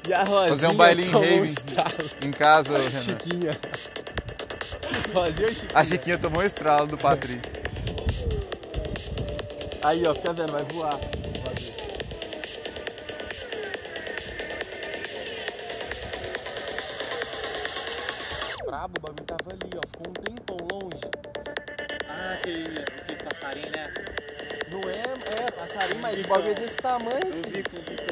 E 0.09 0.15
a 0.15 0.25
Rosinha 0.25 0.49
Fazer 0.49 0.67
um 0.69 0.75
bailinho 0.75 1.13
tomou 1.13 1.29
rave. 1.29 1.49
estralo. 1.49 2.11
Em 2.23 2.31
casa, 2.31 2.79
Renan. 2.79 3.03
Chiquinha. 3.03 3.51
Ou 5.15 5.27
Chiquinha? 5.53 5.71
A 5.75 5.85
Chiquinha 5.85 6.19
tomou 6.19 6.43
um 6.43 6.47
estralo 6.47 6.87
do 6.87 6.99
Patrick. 6.99 7.49
Aí, 9.83 10.07
ó, 10.07 10.15
fica 10.15 10.33
vendo, 10.33 10.53
vai 10.53 10.65
voar. 10.65 10.99
Brabo, 18.67 18.95
o 18.99 19.01
bagulho 19.01 19.25
tava 19.25 19.51
ali, 19.51 19.71
ó. 19.77 19.87
Ficou 19.89 20.09
um 20.09 20.13
tempão 20.15 20.57
longe. 20.71 21.01
Ah, 22.09 22.35
aquele, 22.35 22.81
aquele 22.81 23.23
passarinho, 23.23 23.71
né? 23.73 23.95
Não 24.71 24.81
é, 24.91 25.45
é 25.45 25.51
passarinho, 25.53 26.03
mas 26.03 26.21
o 26.25 26.29
bagulho 26.29 26.51
é 26.51 26.55
desse 26.55 26.77
tamanho, 26.77 27.25
Eu 27.27 27.33
filho. 27.33 27.51
vi 27.51 27.63
com 27.63 27.77
o 27.77 28.07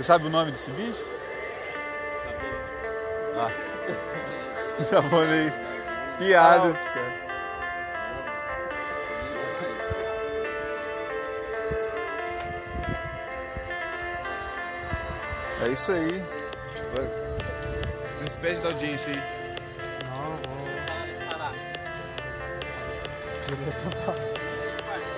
Você 0.00 0.04
sabe 0.04 0.28
o 0.28 0.30
nome 0.30 0.50
desse 0.50 0.70
bicho? 0.70 1.04
Ah. 3.36 3.50
Japonês. 4.90 5.52
Piadas, 6.16 6.78
cara. 6.88 7.12
É 15.64 15.68
isso 15.68 15.92
aí. 15.92 16.24
A 16.96 18.24
gente 18.24 18.36
pede 18.38 18.60
da 18.62 18.68
audiência 18.70 19.12
aí. 19.12 19.22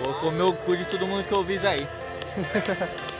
Vou 0.00 0.14
comer 0.14 0.42
o 0.42 0.52
cu 0.54 0.76
de 0.76 0.84
todo 0.86 1.06
mundo 1.06 1.24
que 1.24 1.32
eu 1.32 1.44
vi 1.44 1.64
aí. 1.64 1.86